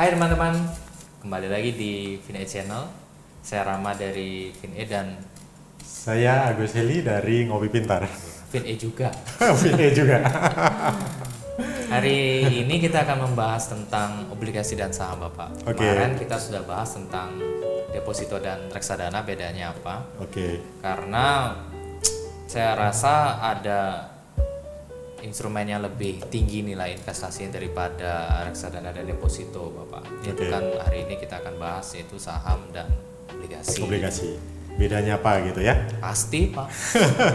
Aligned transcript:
Hai 0.00 0.16
teman-teman, 0.16 0.56
kembali 1.20 1.52
lagi 1.52 1.76
di 1.76 2.16
Vine 2.24 2.48
Channel. 2.48 2.88
Saya 3.44 3.68
Rama 3.68 3.92
dari 3.92 4.48
Vine 4.48 4.88
dan 4.88 5.12
Saya 5.76 6.48
Agus 6.48 6.72
Heli 6.72 7.04
dari 7.04 7.44
Ngopi 7.44 7.68
Pintar. 7.68 8.08
Vine 8.48 8.80
juga. 8.80 9.12
Vine 9.60 9.92
juga. 9.92 10.24
Hari 11.92 12.48
ini 12.64 12.80
kita 12.80 13.04
akan 13.04 13.28
membahas 13.28 13.76
tentang 13.76 14.24
obligasi 14.32 14.72
dan 14.72 14.88
saham 14.88 15.20
Bapak. 15.20 15.68
Oke. 15.68 15.84
Kemarin 15.84 16.16
kita 16.16 16.40
sudah 16.40 16.64
bahas 16.64 16.96
tentang 16.96 17.36
deposito 17.92 18.40
dan 18.40 18.72
reksadana 18.72 19.20
bedanya 19.20 19.76
apa. 19.76 20.00
Oke. 20.16 20.64
Karena 20.80 21.60
saya 22.48 22.72
rasa 22.72 23.36
ada 23.36 24.08
instrumen 25.22 25.64
yang 25.64 25.80
lebih 25.80 26.20
tinggi 26.28 26.62
nilai 26.62 26.96
investasinya 26.96 27.56
daripada 27.56 28.42
reksadana 28.44 28.90
dan 28.90 29.04
deposito 29.04 29.70
Bapak. 29.70 30.24
Itu 30.24 30.42
Oke. 30.42 30.48
kan 30.48 30.62
hari 30.80 31.04
ini 31.04 31.14
kita 31.16 31.40
akan 31.40 31.54
bahas 31.56 31.86
yaitu 31.92 32.16
saham 32.16 32.64
dan 32.72 32.88
obligasi. 33.28 33.80
Obligasi. 33.84 34.28
Bedanya 34.76 35.20
apa 35.20 35.44
gitu 35.44 35.60
ya? 35.60 35.76
Pasti 36.00 36.48
Pak. 36.48 36.66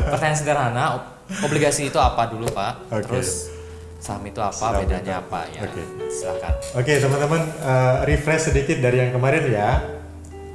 Pertanyaan 0.09 0.37
sederhana, 0.37 0.83
ob- 0.97 1.09
obligasi 1.45 1.87
itu 1.87 1.99
apa 2.01 2.25
dulu 2.27 2.49
Pak? 2.49 2.89
Oke. 2.89 3.05
Terus 3.05 3.53
saham 4.01 4.25
itu 4.25 4.41
apa? 4.41 4.55
Saham 4.55 4.81
bedanya 4.81 5.19
itu- 5.19 5.23
apa 5.27 5.39
ya? 5.53 5.61
oke. 5.65 5.83
Silakan. 6.09 6.53
Oke 6.77 6.93
teman-teman, 6.97 7.41
eh, 7.45 7.95
refresh 8.07 8.49
sedikit 8.49 8.77
dari 8.79 8.97
yang 8.99 9.11
kemarin 9.13 9.43
ya. 9.49 9.69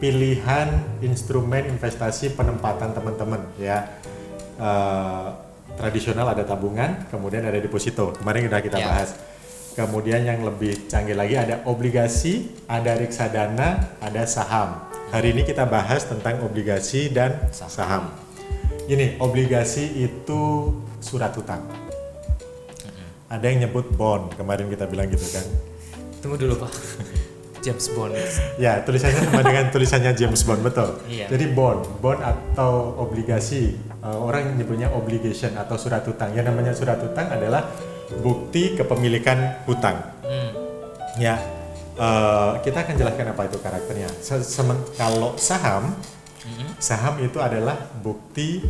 Pilihan 0.00 0.68
instrumen 1.04 1.68
investasi 1.68 2.32
penempatan 2.32 2.96
teman-teman 2.96 3.44
ya. 3.60 3.84
Eh, 4.56 5.28
tradisional 5.76 6.26
ada 6.30 6.42
tabungan, 6.42 7.06
kemudian 7.10 7.44
ada 7.44 7.58
deposito. 7.58 8.14
Kemarin 8.16 8.48
sudah 8.48 8.60
kita 8.60 8.78
Ya. 8.78 8.86
bahas. 8.88 9.10
Kemudian 9.70 10.26
yang 10.26 10.42
lebih 10.42 10.90
canggih 10.90 11.14
lagi 11.14 11.38
ada 11.38 11.62
obligasi, 11.64 12.50
ada 12.66 12.98
reksadana, 12.98 13.94
ada 14.02 14.26
saham. 14.26 14.82
Hari 15.10 15.30
ini 15.30 15.42
kita 15.42 15.66
bahas 15.66 16.06
tentang 16.06 16.42
obligasi 16.42 17.10
dan 17.10 17.38
Saham. 17.50 17.70
saham. 17.70 18.04
Ini 18.86 19.18
obligasi 19.22 20.02
itu 20.02 20.74
surat 20.98 21.30
hutang. 21.34 21.62
Ada 23.30 23.46
yang 23.46 23.70
nyebut 23.70 23.94
bond, 23.94 24.34
kemarin 24.34 24.66
kita 24.66 24.90
bilang 24.90 25.06
gitu 25.06 25.22
kan. 25.30 25.46
Tunggu 26.18 26.34
dulu 26.36 26.66
Pak. 26.66 26.72
James 27.60 27.86
Bond. 27.92 28.12
Ya, 28.64 28.80
tulisannya 28.80 29.20
sama 29.22 29.40
dengan 29.40 29.68
tulisannya 29.68 30.12
James 30.12 30.42
Bond, 30.42 30.60
betul. 30.60 31.00
Iya. 31.06 31.28
Jadi 31.28 31.44
bond, 31.50 31.84
bond 32.00 32.20
atau 32.20 32.96
obligasi, 32.98 33.72
eh, 33.78 34.18
orang 34.18 34.52
nyebutnya 34.54 34.90
obligation 34.90 35.54
atau 35.54 35.76
surat 35.76 36.02
hutang. 36.02 36.32
Yang 36.32 36.46
namanya 36.48 36.72
surat 36.72 36.98
hutang 36.98 37.28
adalah 37.28 37.68
bukti 38.18 38.74
kepemilikan 38.74 39.64
hutang. 39.64 39.96
Hmm. 40.24 40.50
Ya, 41.16 41.38
eh, 41.94 42.52
kita 42.60 42.84
akan 42.84 42.94
jelaskan 42.96 43.26
apa 43.30 43.42
itu 43.44 43.58
karakternya. 43.58 44.08
Se- 44.18 44.44
kalau 44.94 45.36
saham, 45.36 45.94
Mhm. 46.40 46.76
saham 46.76 47.20
itu 47.20 47.38
adalah 47.38 47.76
bukti 47.96 48.64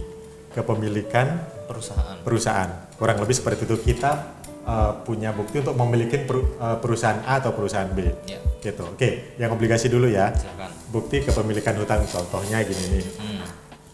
kepemilikan 0.51 1.39
Perusahaan. 1.67 2.19
perusahaan. 2.21 2.71
Kurang 2.95 3.23
lebih 3.23 3.33
seperti 3.33 3.65
itu 3.65 3.79
kita 3.81 4.39
eh, 4.61 4.93
punya 5.03 5.33
bukti 5.33 5.59
untuk 5.59 5.73
memiliki 5.75 6.21
peru- 6.21 6.55
eh, 6.55 6.79
perusahaan 6.79 7.25
A 7.25 7.41
atau 7.41 7.51
perusahaan 7.51 7.89
B. 7.91 8.07
Ya, 8.29 8.39
Gitu. 8.61 8.85
Oke, 8.85 9.35
yang 9.37 9.51
obligasi 9.51 9.89
dulu 9.89 10.05
ya. 10.07 10.31
silakan. 10.31 10.71
Bukti 10.89 11.17
kepemilikan 11.21 11.75
hutang 11.77 12.05
contohnya 12.05 12.61
gini 12.61 12.85
nih. 12.93 13.05
Hmm. 13.17 13.41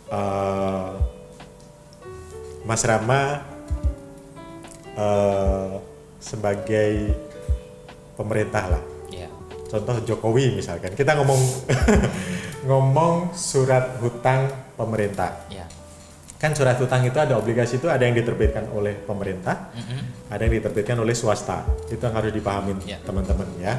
Eh, 0.06 0.90
Mas 2.62 2.82
Rama 2.82 3.46
eh, 4.92 5.70
sebagai 6.18 7.14
pemerintah 8.14 8.64
lah. 8.68 8.82
Ya. 9.08 9.30
Contoh 9.66 10.02
Jokowi 10.02 10.58
misalkan. 10.58 10.92
Kita 10.92 11.14
ngomong 11.14 11.40
ngomong 12.68 13.14
surat 13.32 14.02
hutang 14.02 14.50
pemerintah. 14.74 15.46
Ya. 15.46 15.68
Kan 16.36 16.52
surat 16.52 16.76
hutang 16.76 17.00
itu 17.00 17.16
ada 17.16 17.38
obligasi 17.38 17.78
itu 17.78 17.88
ada 17.88 18.02
yang 18.02 18.12
diterbitkan 18.12 18.68
oleh 18.74 18.92
pemerintah, 18.92 19.72
Mhm. 19.72 20.28
ada 20.28 20.42
yang 20.42 20.54
diterbitkan 20.60 20.98
oleh 20.98 21.14
swasta. 21.14 21.64
Itu 21.88 22.02
yang 22.02 22.12
harus 22.12 22.28
dipahamin 22.28 22.76
Ya. 22.84 22.98
teman-teman 23.00 23.46
ya. 23.56 23.78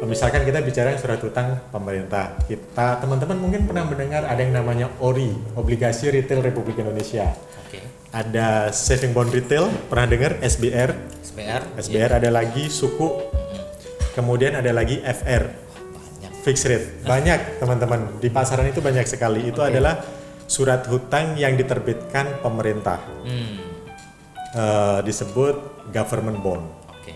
Misalkan 0.00 0.48
kita 0.48 0.64
bicara 0.64 0.96
surat 0.96 1.20
hutang 1.20 1.60
pemerintah, 1.68 2.32
kita 2.48 3.04
teman-teman 3.04 3.36
mungkin 3.36 3.68
pernah 3.68 3.84
mendengar 3.84 4.24
ada 4.24 4.40
yang 4.40 4.56
namanya 4.56 4.88
ORI, 4.96 5.36
Obligasi 5.60 6.08
Retail 6.08 6.40
Republik 6.40 6.80
Indonesia. 6.80 7.28
Oke. 7.68 7.84
Ada 8.08 8.72
Saving 8.72 9.12
Bond 9.12 9.28
Retail, 9.28 9.68
pernah 9.92 10.08
dengar 10.08 10.40
SBR, 10.40 10.96
SBR. 11.20 11.62
SBR 11.76 12.10
ada 12.16 12.30
lagi 12.32 12.72
suku, 12.72 13.28
kemudian 14.16 14.56
ada 14.56 14.72
lagi 14.72 15.04
FR, 15.04 15.52
Banyak. 15.52 16.32
fixed 16.48 16.64
rate. 16.64 16.86
Banyak 17.04 17.60
teman-teman 17.60 18.00
di 18.24 18.32
pasaran 18.32 18.66
itu 18.72 18.80
banyak 18.80 19.04
sekali. 19.04 19.52
Itu 19.52 19.60
Oke. 19.60 19.68
adalah 19.68 20.00
surat 20.48 20.80
hutang 20.88 21.36
yang 21.36 21.60
diterbitkan 21.60 22.40
pemerintah. 22.40 23.04
Hmm. 23.22 23.68
Eh, 24.50 24.98
disebut 25.06 25.86
government 25.94 26.42
bond. 26.42 26.64
Oke. 26.90 27.14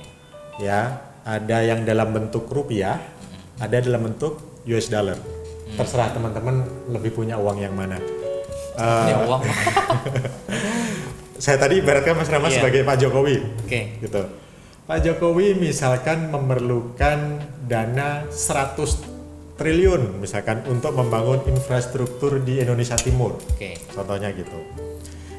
Ya, 0.63 1.03
ada 1.25 1.59
yang 1.65 1.83
dalam 1.83 2.13
bentuk 2.13 2.45
rupiah, 2.47 3.01
ada 3.57 3.81
dalam 3.81 4.05
bentuk 4.05 4.61
US 4.69 4.93
dollar. 4.93 5.17
Terserah 5.75 6.13
teman-teman 6.13 6.63
lebih 6.93 7.17
punya 7.17 7.41
uang 7.41 7.59
yang 7.59 7.73
mana. 7.73 7.97
Eh, 8.77 9.05
Ini 9.09 9.15
uang. 9.25 9.41
Saya 11.45 11.57
tadi 11.59 11.83
ibaratkan 11.83 12.15
Mas 12.15 12.31
Rama 12.31 12.47
Iya. 12.49 12.61
sebagai 12.63 12.87
Pak 12.87 12.97
Jokowi, 13.01 13.37
Oke. 13.67 13.81
gitu. 14.01 14.23
Pak 14.85 14.99
Jokowi 15.01 15.57
misalkan 15.57 16.29
memerlukan 16.29 17.41
dana 17.65 18.29
100 18.29 19.01
triliun 19.57 20.21
misalkan 20.21 20.61
untuk 20.67 20.93
membangun 20.93 21.41
infrastruktur 21.49 22.43
di 22.43 22.61
Indonesia 22.61 22.95
Timur. 22.95 23.41
Oke. 23.41 23.81
Contohnya 23.91 24.29
gitu. 24.31 24.59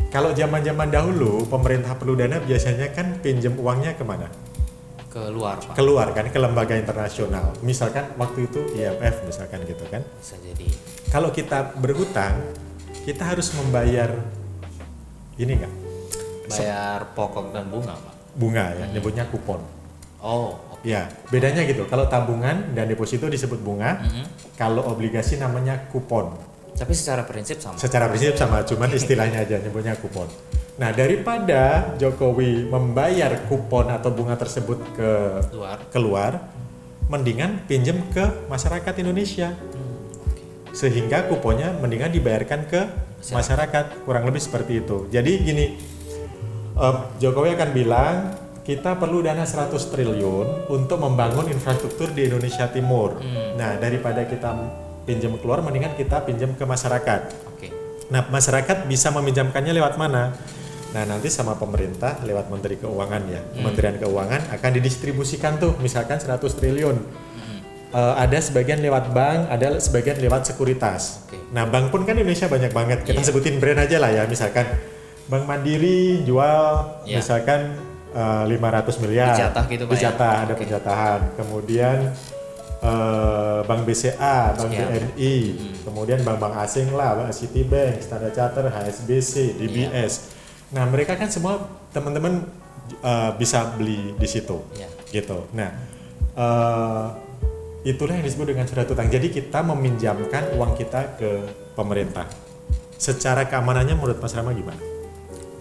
Kalau 0.09 0.31
zaman-zaman 0.31 0.87
dahulu 0.87 1.43
pemerintah 1.45 1.93
perlu 1.93 2.15
dana 2.15 2.39
biasanya 2.39 2.89
kan 2.95 3.19
pinjam 3.19 3.53
uangnya 3.59 3.93
ke 3.93 4.03
mana? 4.07 4.31
Keluar 5.15 5.55
Pak. 5.63 5.79
Keluar 5.79 6.07
kan 6.11 6.27
ke 6.27 6.35
lembaga 6.35 6.75
internasional. 6.75 7.55
Misalkan 7.63 8.03
waktu 8.19 8.51
itu 8.51 8.59
IMF 8.75 9.23
misalkan 9.23 9.63
gitu 9.63 9.87
kan. 9.87 10.03
Bisa 10.19 10.35
jadi. 10.43 10.67
Kalau 11.07 11.31
kita 11.31 11.71
berhutang, 11.79 12.43
kita 13.07 13.23
harus 13.23 13.55
membayar 13.55 14.11
ini 15.39 15.55
enggak? 15.55 15.71
Bayar 16.51 17.15
pokok 17.15 17.55
dan 17.55 17.71
bunga 17.71 17.95
Pak. 17.95 18.13
Bunga 18.35 18.65
ya, 18.75 18.85
nyebutnya 18.91 19.23
kupon. 19.31 19.63
Oh. 20.19 20.59
oke. 20.75 20.83
Ya, 20.83 21.07
bedanya 21.31 21.63
gitu. 21.63 21.87
Kalau 21.87 22.11
tabungan 22.11 22.75
dan 22.75 22.91
deposito 22.91 23.31
disebut 23.31 23.63
bunga, 23.63 24.03
Mhm. 24.03 24.23
kalau 24.59 24.83
obligasi 24.91 25.39
namanya 25.39 25.87
kupon. 25.95 26.35
Tapi 26.75 26.91
secara 26.91 27.23
prinsip 27.23 27.63
sama. 27.63 27.79
Secara 27.79 28.11
prinsip 28.11 28.35
sama, 28.35 28.67
cuman 28.67 28.91
istilahnya 28.91 29.47
aja 29.47 29.63
nyebutnya 29.63 29.95
kupon. 29.95 30.27
Nah, 30.75 30.91
daripada 30.91 31.95
Jokowi 31.95 32.67
membayar 32.67 33.31
kupon 33.47 33.87
atau 33.87 34.11
bunga 34.11 34.35
tersebut 34.35 34.75
ke 34.91 35.11
Luar. 35.55 35.77
keluar, 35.87 36.31
mendingan 37.07 37.63
pinjem 37.63 38.03
ke 38.11 38.43
masyarakat 38.51 38.93
Indonesia. 38.99 39.55
Hmm. 39.55 39.95
Sehingga 40.75 41.31
kuponnya 41.31 41.71
mendingan 41.79 42.11
dibayarkan 42.11 42.67
ke 42.67 42.91
masyarakat. 43.31 44.03
Kurang 44.03 44.27
lebih 44.27 44.43
seperti 44.43 44.83
itu. 44.83 45.07
Jadi 45.07 45.31
gini, 45.47 45.65
eh, 46.75 46.95
Jokowi 47.23 47.55
akan 47.55 47.69
bilang 47.71 48.15
kita 48.67 48.99
perlu 48.99 49.23
dana 49.23 49.47
100 49.47 49.79
triliun 49.87 50.67
untuk 50.67 50.99
membangun 50.99 51.47
infrastruktur 51.47 52.11
di 52.11 52.27
Indonesia 52.27 52.67
Timur. 52.67 53.23
Hmm. 53.23 53.55
Nah, 53.55 53.79
daripada 53.79 54.27
kita 54.27 54.51
pinjam 55.07 55.39
keluar, 55.39 55.63
mendingan 55.63 55.95
kita 55.95 56.19
pinjam 56.27 56.51
ke 56.51 56.67
masyarakat. 56.67 57.21
Oke. 57.55 57.71
Nah, 58.11 58.27
masyarakat 58.27 58.89
bisa 58.91 59.07
meminjamkannya 59.15 59.71
lewat 59.71 59.95
mana? 59.95 60.35
Nah, 60.91 61.03
nanti 61.03 61.27
sama 61.27 61.55
pemerintah 61.55 62.21
lewat 62.21 62.47
Menteri 62.47 62.77
Keuangan 62.77 63.23
ya. 63.27 63.41
Kementerian 63.51 63.97
Keuangan 63.97 64.41
akan 64.53 64.69
didistribusikan 64.73 65.57
tuh 65.57 65.75
misalkan 65.77 66.19
100 66.19 66.55
triliun. 66.55 66.95
Mhm. 66.95 67.57
Eh, 67.91 68.13
ada 68.15 68.37
sebagian 68.37 68.79
lewat 68.79 69.11
bank, 69.11 69.49
ada 69.49 69.75
sebagian 69.77 70.19
lewat 70.19 70.45
sekuritas. 70.45 71.25
Oke. 71.27 71.39
Nah, 71.51 71.65
bank 71.65 71.89
pun 71.89 72.03
kan 72.03 72.15
Indonesia 72.15 72.47
banyak 72.47 72.71
banget. 72.71 72.99
Kita 73.03 73.19
Iya. 73.19 73.27
sebutin 73.27 73.57
brand 73.57 73.79
aja 73.79 73.97
lah 73.97 74.11
ya, 74.11 74.23
misalkan 74.25 74.67
Bank 75.25 75.49
Mandiri 75.49 76.21
jual 76.21 77.01
Iya. 77.03 77.17
misalkan 77.17 77.75
eh, 78.15 78.43
500 78.47 78.95
miliar. 79.03 79.35
Dijatah 79.35 79.63
gitu, 79.67 79.83
Pak, 79.83 79.91
ya? 79.91 79.95
Dijatah, 79.99 80.35
ada 80.47 80.53
Oke. 80.53 80.59
penjatahan. 80.63 81.19
Kemudian 81.35 81.97
eh, 82.79 83.59
Bank 83.65 83.81
BCA, 83.83 84.53
Bank 84.53 84.69
Sekian. 84.71 84.87
BNI, 84.87 85.35
Hmm. 85.51 85.75
kemudian 85.83 86.19
bank-bank 86.21 86.53
asing 86.61 86.93
lah, 86.93 87.17
Bank 87.17 87.33
Citibank, 87.33 87.99
Standard 87.99 88.31
Chartered, 88.31 88.69
HSBC, 88.69 89.57
DBS. 89.57 90.34
Nah, 90.73 90.85
mereka 90.89 91.13
kan 91.19 91.29
semua 91.29 91.61
teman-teman 91.91 92.45
eh, 93.01 93.31
bisa 93.37 93.75
beli 93.77 94.13
di 94.17 94.27
situ 94.29 94.61
Ya. 94.77 94.89
gitu. 95.11 95.45
Nah, 95.53 95.69
eh, 96.33 97.05
itulah 97.85 98.17
yang 98.17 98.25
disebut 98.25 98.53
dengan 98.53 98.65
surat 98.65 98.89
utang. 98.89 99.09
Jadi 99.09 99.29
kita 99.29 99.61
meminjamkan 99.61 100.57
uang 100.57 100.73
kita 100.73 101.17
ke 101.17 101.31
pemerintah. 101.77 102.25
Secara 102.95 103.45
keamanannya 103.45 103.93
menurut 103.93 104.17
Mas 104.17 104.33
Rama 104.33 104.55
gimana? 104.55 104.79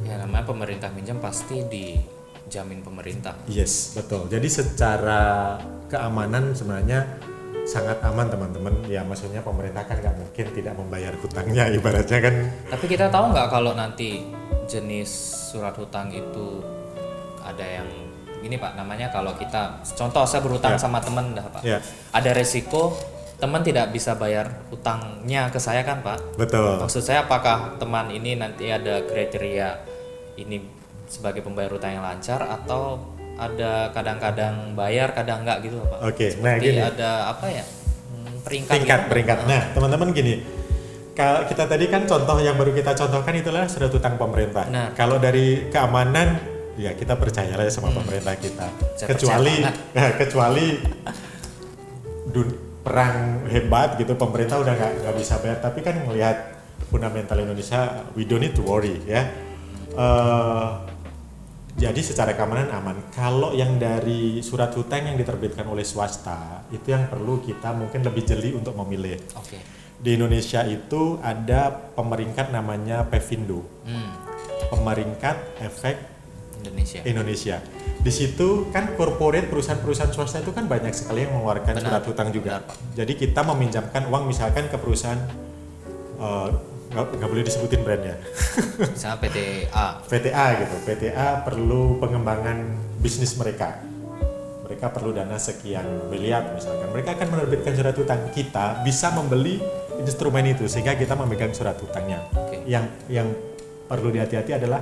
Ya 0.05 0.21
namanya 0.21 0.45
pemerintah 0.47 0.93
minjam 0.93 1.19
pasti 1.19 1.65
di 1.67 1.97
dijamin 2.45 2.85
pemerintah. 2.85 3.35
Yes, 3.51 3.97
betul. 3.97 4.29
Jadi 4.31 4.47
secara 4.47 5.57
keamanan 5.91 6.55
sebenarnya 6.55 7.19
sangat 7.65 7.99
aman 8.01 8.29
teman-teman. 8.29 8.73
Ya 8.87 9.01
maksudnya 9.01 9.41
pemerintah 9.41 9.83
kan 9.83 9.97
nggak 9.97 10.17
mungkin 10.17 10.47
tidak 10.53 10.75
membayar 10.75 11.13
hutangnya 11.17 11.69
ibaratnya 11.77 12.19
kan. 12.21 12.35
Tapi 12.71 12.85
kita 12.87 13.09
tahu 13.09 13.33
nggak 13.33 13.49
kalau 13.49 13.73
nanti 13.73 14.25
jenis 14.65 15.11
surat 15.51 15.75
hutang 15.75 16.09
itu 16.09 16.65
ada 17.41 17.61
yang 17.63 17.89
gini 18.41 18.57
pak 18.57 18.77
namanya 18.77 19.09
kalau 19.09 19.33
kita 19.35 19.81
contoh 19.95 20.25
saya 20.25 20.41
berhutang 20.41 20.77
Ya. 20.77 20.81
sama 20.81 21.01
teman 21.01 21.33
dah 21.33 21.45
pak 21.49 21.61
Ya, 21.65 21.81
ada 22.13 22.31
resiko 22.33 22.93
teman 23.37 23.61
tidak 23.61 23.89
bisa 23.89 24.17
bayar 24.17 24.49
hutangnya 24.69 25.49
ke 25.49 25.57
saya 25.57 25.81
kan 25.81 26.01
pak 26.01 26.21
betul. 26.37 26.77
maksud 26.77 27.01
saya 27.01 27.25
apakah 27.25 27.77
teman 27.77 28.09
ini 28.09 28.37
nanti 28.37 28.69
ada 28.69 29.01
kriteria 29.05 29.81
ini 30.37 30.61
sebagai 31.05 31.41
pembayar 31.41 31.73
hutang 31.73 31.97
yang 31.97 32.05
lancar 32.05 32.41
atau 32.45 33.01
ada 33.35 33.91
kadang-kadang 33.91 34.73
bayar 34.73 35.11
kadang 35.11 35.43
enggak 35.43 35.67
gitu 35.67 35.83
pak 35.83 35.99
Oke, 36.07 36.27
nah 36.39 36.55
Seperti 36.55 36.67
gini. 36.71 36.81
ada 36.81 37.11
apa 37.29 37.47
ya 37.51 37.65
hmm, 37.65 38.35
peringkat 38.47 38.73
Tingkat 38.79 39.01
gitu. 39.01 39.11
peringkat. 39.11 39.39
Nah, 39.45 39.63
teman-teman 39.75 40.09
gini. 40.11 40.35
Kalau 41.15 41.47
kita 41.47 41.65
tadi 41.67 41.87
kan 41.87 42.03
contoh 42.05 42.39
yang 42.39 42.55
baru 42.55 42.71
kita 42.71 42.95
contohkan 42.95 43.35
itulah 43.35 43.67
surat 43.67 43.87
hutang 43.89 44.15
pemerintah. 44.15 44.67
Benar. 44.67 44.95
Kalau 44.95 45.19
dari 45.19 45.67
keamanan 45.67 46.39
ya 46.75 46.91
kita 46.91 47.15
percaya 47.15 47.55
lah 47.55 47.71
sama 47.71 47.91
pemerintah 47.91 48.35
kita. 48.35 48.67
Hmm. 48.67 48.99
Saya 48.99 49.09
kecuali 49.11 49.55
percaya 49.63 50.11
kecuali 50.23 50.67
dun- 52.29 52.59
perang 52.85 53.49
hebat 53.49 53.97
gitu 53.97 54.13
pemerintah 54.13 54.61
udah 54.61 54.75
nggak 54.75 54.93
nggak 55.01 55.15
bisa 55.17 55.41
bayar 55.41 55.57
tapi 55.57 55.81
kan 55.81 56.05
melihat 56.05 56.37
fundamental 56.85 57.41
Indonesia 57.41 58.05
we 58.13 58.29
don't 58.29 58.45
need 58.45 58.53
to 58.53 58.61
worry 58.61 59.01
ya 59.09 59.25
Eh, 59.95 60.69
jadi 61.75 62.01
secara 62.01 62.39
keamanan 62.39 62.71
aman 62.71 62.97
kalau 63.11 63.51
yang 63.51 63.77
dari 63.77 64.39
surat 64.41 64.71
hutang 64.75 65.11
yang 65.11 65.17
diterbitkan 65.19 65.67
oleh 65.67 65.83
swasta 65.83 66.65
itu 66.71 66.95
yang 66.95 67.11
perlu 67.11 67.43
kita 67.43 67.75
mungkin 67.75 68.07
lebih 68.07 68.23
jeli 68.23 68.55
untuk 68.55 68.79
memilih 68.79 69.19
oke 69.35 69.59
di 69.99 70.11
Indonesia 70.15 70.63
itu 70.67 71.19
ada 71.23 71.71
pemeringkat 71.71 72.55
namanya 72.55 73.07
Pevindo 73.07 73.67
hmm, 73.87 74.13
pemeringkat 74.71 75.65
efek 75.65 76.15
Indonesia 76.65 77.01
Indonesia. 77.05 77.57
Di 78.05 78.13
situ 78.13 78.69
kan 78.69 78.97
corporate 79.01 79.49
perusahaan-perusahaan 79.49 80.13
swasta 80.13 80.45
itu 80.45 80.53
kan 80.53 80.69
banyak 80.69 80.93
sekali 80.93 81.25
yang 81.25 81.37
mengeluarkan 81.37 81.81
Benar. 81.81 81.85
surat 81.89 82.05
hutang 82.05 82.29
juga. 82.33 82.61
Benar, 82.61 82.69
Pak. 82.69 82.77
Jadi 82.97 83.13
kita 83.17 83.41
meminjamkan 83.45 84.03
uang 84.13 84.25
misalkan 84.29 84.69
ke 84.69 84.77
perusahaan 84.77 85.21
eh, 86.21 86.49
nggak 86.95 87.19
nggak 87.19 87.31
boleh 87.31 87.43
disebutin 87.43 87.81
brandnya, 87.83 88.15
misalnya 88.95 89.19
PTA 89.19 89.87
PTA 90.07 90.47
gitu. 90.63 90.75
PTA 90.87 91.29
perlu 91.43 91.99
pengembangan 91.99 92.59
bisnis 93.03 93.35
mereka. 93.35 93.83
Mereka 94.65 94.95
perlu 94.95 95.13
dana 95.13 95.37
sekian 95.37 96.09
miliar 96.09 96.55
misalkan. 96.55 96.89
Mereka 96.89 97.19
akan 97.19 97.29
menerbitkan 97.37 97.75
surat 97.77 97.95
hutang. 97.95 98.33
Kita 98.33 98.81
bisa 98.81 99.13
membeli 99.13 99.61
instrumen 100.01 100.47
itu 100.49 100.65
sehingga 100.65 100.97
kita 100.97 101.13
memegang 101.15 101.53
surat 101.53 101.77
hutangnya. 101.77 102.25
Oke. 102.33 102.65
Yang 102.65 102.89
yang 103.13 103.29
perlu 103.85 104.09
dihati-hati 104.09 104.57
adalah 104.57 104.81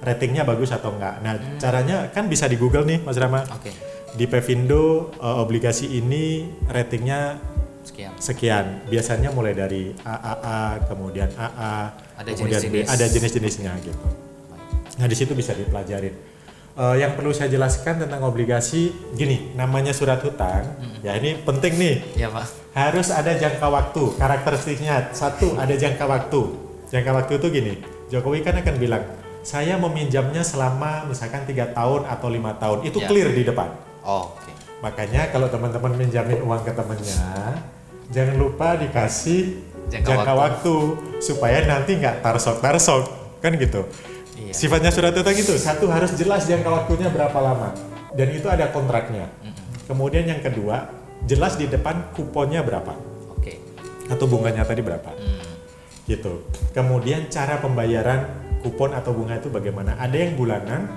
ratingnya 0.00 0.46
bagus 0.46 0.70
atau 0.70 0.94
enggak. 0.94 1.18
Nah, 1.24 1.34
Hmm. 1.34 1.58
caranya 1.58 1.96
kan 2.12 2.28
bisa 2.28 2.46
di 2.46 2.54
Google 2.54 2.84
nih, 2.84 3.02
Mas 3.02 3.16
Rama. 3.16 3.42
oke 3.48 3.72
Di 4.14 4.30
Pevindo 4.30 5.10
eh, 5.18 5.42
obligasi 5.42 5.90
ini 5.90 6.46
ratingnya 6.70 7.34
sekian 7.84 8.12
sekian. 8.16 8.64
Biasanya 8.88 9.28
mulai 9.30 9.52
dari 9.52 9.92
AAA, 10.00 10.58
kemudian 10.88 11.28
AA, 11.36 11.74
Ada 12.16 12.30
kemudian 12.32 12.60
B, 12.60 12.64
jenis-jenis. 12.80 12.86
ada 12.88 13.04
jenis-jenisnya 13.06 13.72
gitu. 13.80 14.06
Nah, 14.94 15.06
di 15.06 15.16
situ 15.16 15.32
bisa 15.32 15.52
dipelajarin. 15.52 16.14
Eh, 16.74 16.96
yang 16.98 17.14
perlu 17.14 17.30
saya 17.30 17.46
jelaskan 17.46 18.02
tentang 18.02 18.24
obligasi, 18.24 18.90
gini, 19.14 19.54
namanya 19.54 19.94
surat 19.94 20.18
hutang, 20.18 20.74
ya 21.00 21.14
ini 21.14 21.38
penting 21.38 21.78
nih, 21.78 21.94
ya 22.18 22.26
pak 22.26 22.50
harus 22.74 23.14
ada 23.14 23.30
jangka 23.30 23.62
waktu. 23.62 24.18
Karakteristiknya 24.18 25.14
satu, 25.14 25.54
ada 25.54 25.70
jangka 25.70 26.02
waktu. 26.02 26.40
Jangka 26.90 27.10
waktu 27.14 27.32
itu 27.38 27.46
gini, 27.48 27.74
Jokowi 28.10 28.42
kan 28.42 28.58
akan 28.58 28.74
bilang, 28.76 29.06
saya 29.46 29.78
meminjamnya 29.78 30.42
selama 30.42 31.06
misalkan 31.06 31.46
tiga 31.46 31.70
tahun 31.70 32.10
atau 32.10 32.26
lima 32.26 32.58
tahun, 32.58 32.82
itu 32.82 32.98
Ya. 32.98 33.06
clear 33.06 33.30
di 33.30 33.46
depan. 33.46 33.70
oh, 34.02 34.34
oke 34.34 34.50
Makanya 34.84 35.32
kalau 35.32 35.48
teman-teman 35.48 35.96
minjamin 35.96 36.44
uang 36.44 36.60
ke 36.60 36.72
temennya, 36.76 37.16
jangan 38.12 38.36
lupa 38.36 38.76
dikasih 38.76 39.64
Jangka 39.88 40.12
jangka, 40.12 40.32
waktu. 40.36 40.76
supaya 41.24 41.64
nanti 41.64 41.96
nggak 41.96 42.20
tarsok 42.20 42.60
tarsok 42.60 43.04
kan 43.40 43.56
gitu. 43.56 43.88
Iya. 44.36 44.52
Sifatnya 44.52 44.92
surat 44.92 45.16
utang 45.16 45.32
itu 45.32 45.56
satu 45.56 45.88
harus 45.88 46.12
jelas 46.16 46.44
jangka 46.44 46.68
waktunya 46.68 47.08
berapa 47.08 47.38
lama 47.40 47.72
dan 48.12 48.28
itu 48.28 48.44
ada 48.48 48.68
kontraknya. 48.68 49.28
Kemudian 49.88 50.24
yang 50.28 50.40
kedua 50.40 50.88
jelas 51.24 51.56
di 51.56 51.64
depan 51.64 52.12
kuponnya 52.12 52.60
berapa 52.60 52.92
oke 53.32 53.52
atau 54.12 54.24
bunganya 54.28 54.64
tadi 54.68 54.84
berapa 54.84 55.12
Hmm, 55.16 55.44
gitu. 56.08 56.44
Kemudian 56.76 57.28
cara 57.32 57.56
pembayaran 57.60 58.24
kupon 58.60 58.92
atau 58.92 59.12
bunga 59.16 59.36
itu 59.40 59.48
bagaimana? 59.48 59.96
Ada 59.96 60.16
yang 60.16 60.32
bulanan, 60.36 60.88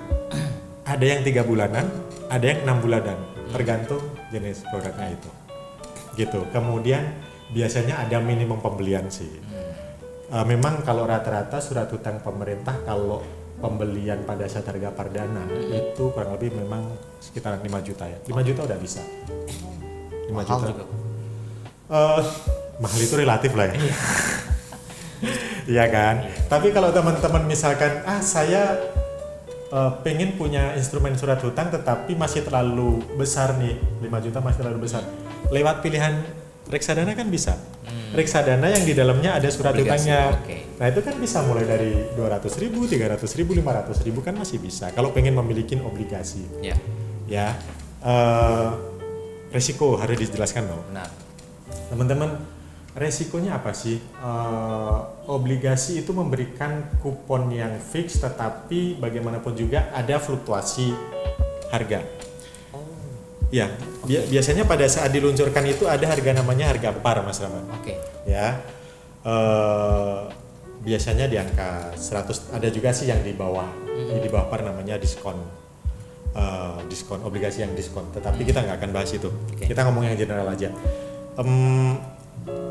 ada 0.87 1.05
yang 1.07 1.23
tiga 1.23 1.43
bulanan, 1.43 1.87
ada 2.31 2.45
yang 2.47 2.63
enam 2.63 2.79
bulanan, 2.79 3.15
tergantung 3.51 4.03
jenis 4.33 4.63
produknya 4.67 5.13
itu. 5.13 5.29
Gitu. 6.17 6.39
Kemudian 6.49 7.03
biasanya 7.51 8.03
ada 8.03 8.19
minimum 8.19 8.59
pembelian 8.59 9.07
sih. 9.07 9.29
Eh, 10.27 10.45
memang 10.45 10.83
kalau 10.83 11.07
rata-rata 11.07 11.63
surat 11.63 11.87
hutang 11.87 12.19
pemerintah 12.19 12.75
kalau 12.83 13.23
pembelian 13.57 14.21
pada 14.27 14.45
saat 14.45 14.69
harga 14.69 14.93
perdana 14.93 15.47
itu 15.73 16.13
kurang 16.13 16.37
lebih 16.37 16.53
memang 16.61 16.93
sekitar 17.23 17.57
5 17.57 17.63
juta 17.79 18.05
ya. 18.05 18.19
5 18.27 18.43
juta 18.43 18.61
udah 18.67 18.79
bisa. 18.79 19.01
5 19.01 20.35
mahal 20.35 20.45
juta. 20.45 20.67
juga 20.67 20.85
Eh, 21.87 22.21
mahal 22.83 22.99
itu 22.99 23.15
relatif 23.15 23.51
lah 23.55 23.71
ya. 23.71 23.75
Iya 25.63 25.85
kan. 25.95 26.15
Tapi 26.51 26.75
kalau 26.75 26.91
teman-teman 26.91 27.47
misalkan 27.47 28.03
ah 28.03 28.19
saya 28.19 28.75
eh, 29.67 29.91
pengen 30.03 30.35
punya 30.35 30.75
instrumen 30.75 31.15
surat 31.15 31.39
hutang 31.43 31.71
tetapi 31.71 32.15
masih 32.15 32.43
terlalu 32.43 33.03
besar 33.15 33.55
nih, 33.59 33.75
5 34.03 34.25
juta 34.25 34.39
masih 34.39 34.59
terlalu 34.63 34.79
besar. 34.87 35.03
Lewat 35.51 35.79
pilihan 35.81 36.23
reksadana 36.67 37.15
kan 37.15 37.27
bisa. 37.31 37.55
Reksadana 38.07 38.71
yang 38.71 38.83
di 38.87 38.95
dalamnya 38.95 39.35
ada 39.35 39.47
surat 39.51 39.75
Hmm. 39.75 39.83
Obligasi, 39.83 40.07
hutangnya. 40.11 40.35
oke. 40.35 40.57
Nah 40.79 40.85
itu 40.87 40.99
kan 41.03 41.15
bisa 41.19 41.37
mulai 41.43 41.63
dari 41.67 41.91
200 42.15 42.55
ribu, 42.59 42.87
300 42.87 43.35
ribu, 43.35 43.51
500 43.55 43.99
ribu 44.03 44.19
kan 44.23 44.35
masih 44.35 44.59
bisa. 44.59 44.91
Kalau 44.95 45.11
pengen 45.11 45.35
memiliki 45.35 45.75
obligasi, 45.79 46.43
ya 46.63 46.75
ya 47.27 47.51
eh, 48.03 48.69
resiko 49.51 49.95
harus 49.99 50.15
dijelaskan 50.19 50.67
dong 50.67 50.83
benar 50.91 51.07
teman-teman 51.87 52.29
resikonya 52.97 53.61
apa 53.61 53.71
sih? 53.77 54.01
Eh, 54.01 54.97
obligasi 55.29 56.01
itu 56.01 56.11
memberikan 56.11 56.89
kupon 56.99 57.53
yang 57.53 57.77
fix 57.77 58.17
tetapi 58.17 58.97
bagaimanapun 58.97 59.53
juga 59.53 59.93
ada 59.93 60.17
fluktuasi 60.17 60.91
harga. 61.69 62.01
Ya 63.47 63.71
bi- 64.03 64.27
biasanya 64.27 64.67
pada 64.67 64.83
saat 64.91 65.13
diluncurkan 65.13 65.63
itu 65.63 65.87
ada 65.87 66.03
harga 66.03 66.35
namanya 66.35 66.67
harga 66.73 66.91
par 66.99 67.21
mas 67.23 67.39
Rama. 67.39 67.63
Oke. 67.79 67.95
Ya. 68.25 68.59
Eh, 69.23 70.19
biasanya 70.83 71.29
di 71.29 71.37
angka 71.39 71.93
100 71.95 72.49
ada 72.51 72.67
juga 72.67 72.91
sih 72.91 73.07
yang 73.07 73.21
di 73.21 73.31
bawah. 73.31 73.67
Di 73.93 74.27
bawah 74.27 74.49
par 74.49 74.65
namanya 74.65 74.97
diskon. 74.97 75.37
Eh, 76.33 76.77
diskon 76.89 77.21
obligasi 77.23 77.61
yang 77.63 77.71
diskon. 77.77 78.09
Tetapi 78.11 78.41
kita 78.41 78.65
nggak 78.65 78.77
akan 78.83 78.91
bahas 78.91 79.13
itu. 79.13 79.29
Oke. 79.29 79.69
kita 79.69 79.85
ngomong 79.87 80.09
yang 80.09 80.17
general 80.17 80.47
aja. 80.49 80.73
Em, 81.37 82.16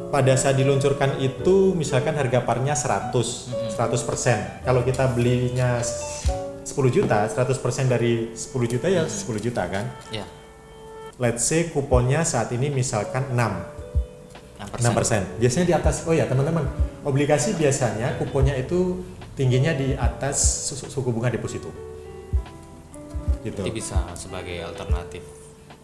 pada 0.09 0.33
saat 0.39 0.57
diluncurkan 0.57 1.19
itu 1.21 1.75
misalkan 1.77 2.17
harga 2.17 2.41
parnya 2.43 2.73
100 2.73 3.75
100% 3.75 4.65
kalau 4.65 4.81
kita 4.87 5.05
belinya 5.13 5.83
10 5.83 6.65
juta 6.89 7.27
100% 7.29 7.91
dari 7.91 8.33
10 8.33 8.73
juta 8.73 8.87
ya 8.89 9.05
10 9.05 9.45
juta 9.45 9.63
kan 9.69 9.85
ya 10.09 10.25
let's 11.21 11.45
say 11.45 11.69
kuponnya 11.69 12.25
saat 12.25 12.53
ini 12.53 12.73
misalkan 12.73 13.33
6 13.33 13.37
enam 13.37 13.77
6%. 14.81 15.41
Biasanya 15.41 15.67
di 15.69 15.75
atas 15.77 16.05
oh 16.09 16.15
ya 16.17 16.25
teman-teman, 16.29 16.65
obligasi 17.05 17.57
biasanya 17.57 18.17
kuponnya 18.21 18.57
itu 18.57 19.05
tingginya 19.37 19.73
di 19.77 19.93
atas 19.97 20.37
su- 20.73 20.89
suku 20.89 21.13
bunga 21.13 21.29
deposito. 21.29 21.69
Gitu. 23.45 23.63
Jadi 23.63 23.73
bisa 23.73 24.01
sebagai 24.19 24.59
alternatif 24.65 25.23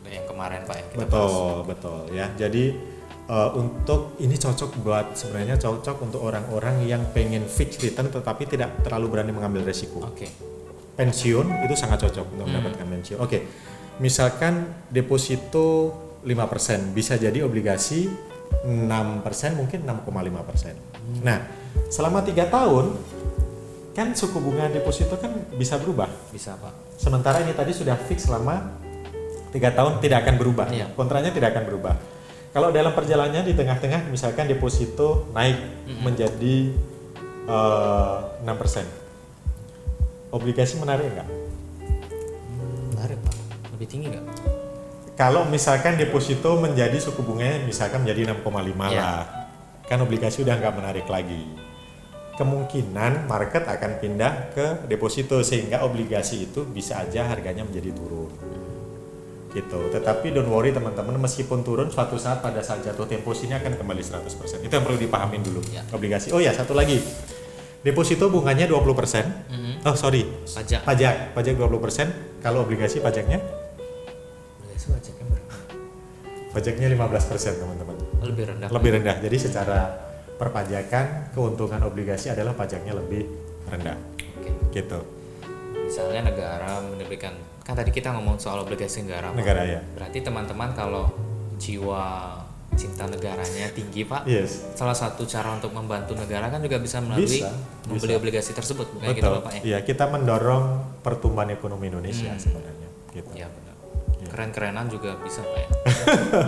yang 0.09 0.27
kemarin 0.27 0.67
pak 0.67 0.77
yang 0.77 0.89
kita 0.93 1.05
bahas. 1.07 1.13
Betul, 1.13 1.57
betul 1.69 2.01
ya. 2.11 2.27
Jadi 2.35 2.65
eh, 3.29 3.51
untuk 3.59 4.17
ini 4.23 4.35
cocok 4.35 4.71
buat 4.83 5.07
sebenarnya 5.15 5.59
cocok 5.61 5.97
untuk 6.03 6.21
orang-orang 6.23 6.87
yang 6.87 7.03
pengen 7.13 7.47
fix 7.47 7.79
return 7.83 8.11
tetapi 8.11 8.49
tidak 8.49 8.83
terlalu 8.83 9.19
berani 9.19 9.33
mengambil 9.35 9.67
resiko. 9.67 10.03
oke 10.03 10.53
Pensiun 10.93 11.65
itu 11.65 11.75
sangat 11.75 12.05
cocok 12.05 12.37
untuk 12.37 12.47
mendapatkan 12.53 12.85
pensiun. 12.85 13.19
Oke. 13.25 13.39
Misalkan 13.97 14.85
deposito 14.93 15.89
5%, 16.21 16.93
bisa 16.93 17.17
jadi 17.17 17.41
obligasi 17.41 18.13
6% 18.63 19.59
mungkin 19.59 19.89
6,5%. 19.89 21.25
Nah, 21.25 21.39
selama 21.89 22.21
tiga 22.21 22.47
tahun 22.47 22.95
kan 23.93 24.17
suku 24.17 24.41
bunga 24.41 24.69
deposito 24.69 25.17
kan 25.17 25.33
bisa 25.57 25.77
berubah. 25.77 26.09
Bisa 26.33 26.57
pak. 26.57 26.97
Sementara 26.97 27.41
ini 27.45 27.53
tadi 27.53 27.73
sudah 27.77 27.97
fix 27.97 28.29
selama 28.29 28.77
tiga 29.53 29.75
tahun 29.75 30.01
tidak 30.01 30.25
akan 30.29 30.35
berubah. 30.41 30.67
Iya. 30.73 30.87
Kontraknya 30.97 31.33
tidak 31.35 31.57
akan 31.57 31.65
berubah. 31.69 31.95
Kalau 32.53 32.69
dalam 32.69 32.93
perjalanannya 32.93 33.49
di 33.49 33.57
tengah-tengah 33.57 34.13
misalkan 34.13 34.45
deposito 34.45 35.33
naik 35.33 35.57
menjadi 36.05 36.69
eh, 37.49 38.19
enam 38.45 38.57
persen, 38.61 38.85
obligasi 40.29 40.77
menarik 40.77 41.09
nggak? 41.09 41.29
Menarik 42.93 43.19
pak. 43.25 43.35
Lebih 43.73 43.87
tinggi 43.89 44.07
nggak? 44.13 44.27
Kalau 45.17 45.49
misalkan 45.49 45.97
deposito 45.97 46.57
menjadi 46.57 46.97
suku 47.01 47.25
bunganya 47.25 47.65
misalkan 47.65 48.05
menjadi 48.05 48.33
6,5 48.37 48.45
Iya. 48.45 49.01
lah, 49.01 49.25
kan 49.89 49.99
obligasi 50.01 50.45
udah 50.45 50.57
nggak 50.57 50.75
menarik 50.77 51.07
lagi. 51.09 51.45
Kemungkinan 52.33 53.29
market 53.29 53.69
akan 53.69 54.01
pindah 54.01 54.33
ke 54.57 54.67
deposito 54.89 55.41
sehingga 55.45 55.85
obligasi 55.85 56.49
itu 56.49 56.65
bisa 56.65 57.01
aja 57.01 57.29
harganya 57.29 57.65
menjadi 57.65 57.93
turun. 57.93 58.33
Gitu. 59.53 59.81
Tetapi 59.93 60.33
don't 60.33 60.49
worry 60.49 60.73
teman-teman, 60.73 61.21
meskipun 61.21 61.61
turun 61.61 61.93
suatu 61.93 62.17
saat 62.17 62.41
pada 62.41 62.65
saat 62.65 62.81
jatuh 62.81 63.05
tempo 63.05 63.37
sini 63.37 63.53
akan 63.53 63.77
kembali 63.77 64.01
100%. 64.01 64.65
Itu 64.65 64.73
yang 64.73 64.85
perlu 64.85 64.97
dipahamin 64.97 65.45
dulu. 65.45 65.61
Ya. 65.69 65.85
Obligasi. 65.93 66.33
Oh 66.33 66.41
ya, 66.41 66.57
satu 66.57 66.73
lagi. 66.73 66.97
Deposito 67.85 68.33
bunganya 68.33 68.65
20%. 68.65 69.27
Mhm. 69.53 69.85
Oh, 69.85 69.93
sorry. 69.99 70.25
Pajak. 70.49 70.89
Pajak, 70.89 71.15
pajak 71.37 71.55
20%. 71.59 72.09
Kalau 72.41 72.65
obligasi 72.65 73.03
pajaknya 73.03 73.43
Obligasi 74.63 74.87
pajaknya 74.89 75.25
berapa? 75.29 75.55
pajaknya 76.55 76.87
15% 76.95 77.55
teman-teman. 77.61 77.97
Lebih 78.23 78.45
rendah. 78.55 78.69
lebih 78.71 78.91
rendah. 78.97 79.17
Jadi 79.19 79.37
secara 79.37 79.79
perpajakan 80.39 81.35
keuntungan 81.35 81.83
obligasi 81.85 82.31
adalah 82.31 82.55
pajaknya 82.55 82.95
lebih 82.95 83.27
rendah. 83.69 83.99
Oke. 84.39 84.51
Gitu. 84.73 85.22
Misalnya 85.93 86.33
negara 86.33 86.81
menerbitkan 86.81 87.37
kan 87.61 87.77
tadi 87.77 87.93
kita 87.93 88.17
ngomong 88.17 88.41
soal 88.41 88.65
obligasi 88.65 89.05
negara. 89.05 89.29
Pak. 89.29 89.37
Negara 89.37 89.63
ya. 89.69 89.81
Berarti 89.93 90.25
teman-teman 90.25 90.73
kalau 90.73 91.05
jiwa 91.61 92.33
cinta 92.73 93.05
negaranya 93.05 93.69
tinggi 93.71 94.01
pak, 94.03 94.25
Yes. 94.25 94.73
salah 94.73 94.97
satu 94.97 95.29
cara 95.29 95.53
untuk 95.53 95.69
membantu 95.71 96.17
negara 96.17 96.49
kan 96.49 96.57
juga 96.59 96.81
bisa 96.81 97.05
melalui 97.05 97.29
Bisa, 97.29 97.53
membeli 97.85 98.09
bisa. 98.09 98.17
obligasi 98.17 98.51
tersebut, 98.57 98.89
bukan 98.97 99.13
gitu 99.13 99.29
bapak 99.29 99.53
ya? 99.61 99.63
Iya, 99.63 99.79
kita 99.85 100.09
mendorong 100.09 100.65
pertumbuhan 101.05 101.53
ekonomi 101.53 101.93
Indonesia 101.93 102.33
Hmm. 102.33 102.41
sebenarnya. 102.41 102.89
Gitu. 103.13 103.29
Benar. 103.29 103.53
Iya. 104.17 104.29
Keren-kerenan 104.33 104.89
juga 104.89 105.21
bisa 105.21 105.45
pak 105.45 105.59
ya. 105.61 105.69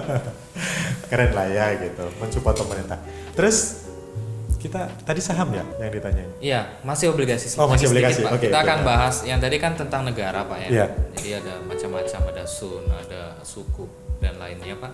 Keren 1.13 1.31
lah 1.31 1.47
ya 1.47 1.67
gitu, 1.77 2.05
mensupport 2.17 2.57
pemerintah. 2.57 2.97
Terus 3.37 3.84
kita 4.65 4.89
tadi 5.05 5.21
saham 5.21 5.53
ya 5.53 5.61
yang 5.77 5.93
ditanyain. 5.93 6.31
Iya, 6.41 6.61
masih 6.81 7.13
obligasi. 7.13 7.53
Oh, 7.61 7.69
masih 7.69 7.85
sedikit, 7.93 8.09
obligasi. 8.09 8.21
Pak. 8.25 8.33
Oke, 8.33 8.47
Kita 8.49 8.59
akan 8.65 8.79
bahas 8.81 9.17
yang 9.29 9.37
tadi 9.37 9.57
kan 9.61 9.77
tentang 9.77 10.09
negara, 10.09 10.41
Pak 10.49 10.59
ya. 10.65 10.69
Iya. 10.73 10.87
Jadi 11.21 11.29
ada 11.37 11.55
macam-macam, 11.69 12.21
ada 12.33 12.45
sun, 12.49 12.85
ada 12.89 13.37
suku 13.45 13.85
dan 14.25 14.41
lainnya, 14.41 14.73
Pak. 14.81 14.93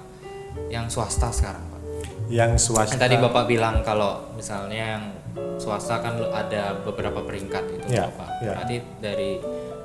Yang 0.67 0.99
swasta 0.99 1.31
sekarang, 1.31 1.63
Pak. 1.71 1.81
Yang 2.27 2.53
swasta. 2.67 2.99
Yang 2.99 3.03
tadi 3.07 3.17
Bapak 3.23 3.45
bilang 3.47 3.87
kalau 3.87 4.35
misalnya 4.35 4.99
yang 4.99 5.05
swasta 5.63 6.03
kan 6.03 6.19
ada 6.35 6.75
beberapa 6.83 7.23
peringkat 7.23 7.65
itu, 7.79 7.87
Bapak. 7.95 8.29
iya. 8.43 8.53
Berarti 8.59 8.77
dari 8.99 9.31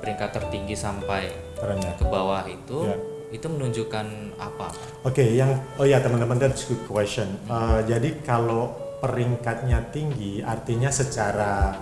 peringkat 0.02 0.30
tertinggi 0.34 0.74
sampai 0.74 1.30
terendah. 1.54 1.94
ke 1.94 2.04
bawah 2.04 2.42
itu 2.44 2.84
Iya. 2.84 2.96
itu 3.32 3.46
menunjukkan 3.46 4.06
apa, 4.38 4.66
Pak? 4.70 5.06
Oke, 5.06 5.24
yang 5.30 5.50
oh 5.78 5.86
ya 5.86 6.02
teman-teman 6.02 6.38
that's 6.38 6.66
good 6.66 6.82
question. 6.86 7.38
Uh, 7.46 7.82
jadi 7.82 8.14
kalau 8.22 8.85
peringkatnya 9.00 9.92
tinggi, 9.92 10.40
artinya 10.40 10.88
secara 10.88 11.76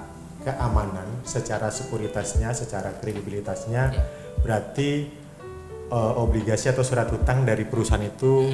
keamanan, 0.44 1.24
secara 1.24 1.72
sekuritasnya, 1.72 2.52
secara 2.52 2.92
kredibilitasnya, 3.00 3.82
Ya. 3.94 4.02
berarti 4.44 5.08
uh, 5.88 6.20
obligasi 6.20 6.68
atau 6.68 6.84
surat 6.84 7.08
hutang 7.08 7.48
dari 7.48 7.64
perusahaan 7.64 8.02
itu 8.02 8.52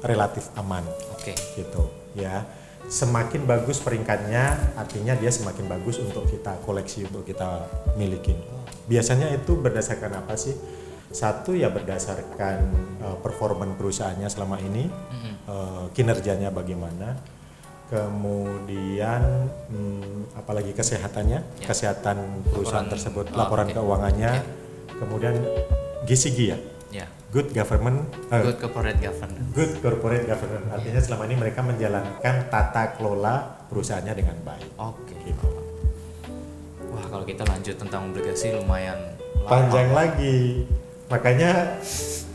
relatif 0.00 0.48
aman, 0.56 0.86
Oke. 1.12 1.36
gitu 1.58 1.92
ya. 2.16 2.46
Semakin 2.86 3.44
bagus 3.44 3.82
peringkatnya, 3.82 4.74
artinya 4.78 5.18
dia 5.18 5.28
semakin 5.28 5.66
bagus 5.66 5.98
untuk 5.98 6.24
kita 6.30 6.54
koleksi, 6.62 7.04
untuk 7.10 7.26
kita 7.26 7.66
milikin. 7.98 8.38
Biasanya 8.86 9.34
itu 9.34 9.58
berdasarkan 9.58 10.22
apa 10.22 10.38
sih? 10.38 10.54
Satu 11.10 11.58
ya 11.58 11.66
berdasarkan 11.68 12.56
uh, 13.02 13.18
performan 13.18 13.74
perusahaannya 13.74 14.30
selama 14.30 14.62
ini, 14.62 14.86
Mhm. 14.86 15.34
uh, 15.50 15.84
kinerjanya 15.90 16.54
bagaimana, 16.54 17.18
kemudian 17.86 19.22
hmm, 19.68 20.34
apalagi 20.34 20.72
kesehatannya, 20.72 21.40
Ya. 21.56 21.66
kesehatan 21.66 22.16
perusahaan 22.44 22.82
Laporan- 22.82 22.90
tersebut, 22.90 23.26
oh, 23.30 23.36
laporan 23.36 23.66
oke. 23.66 23.74
keuangannya, 23.74 24.32
Ya. 24.36 24.42
kemudian 24.96 25.34
GCG 26.04 26.38
ya, 26.46 26.58
Ya. 26.92 27.06
good 27.30 27.50
government, 27.50 28.06
uh, 28.28 28.42
Good 28.42 28.58
corporate 28.58 28.98
governance. 28.98 29.50
good 29.52 29.72
corporate 29.78 30.24
governance. 30.24 30.66
Artinya 30.70 31.00
selama 31.00 31.22
ini 31.24 31.36
mereka 31.36 31.60
menjalankan 31.60 32.34
tata 32.46 32.94
kelola 32.94 33.34
perusahaannya 33.66 34.14
dengan 34.14 34.36
baik. 34.42 34.70
Oke. 34.76 35.14
Gitu. 35.22 35.46
Wah, 36.88 37.04
kalau 37.04 37.22
kita 37.22 37.42
lanjut 37.42 37.76
tentang 37.76 38.10
obligasi 38.10 38.50
lumayan 38.52 38.98
lama. 39.36 39.48
Panjang 39.48 39.90
lagi, 39.90 40.66
makanya 41.06 41.78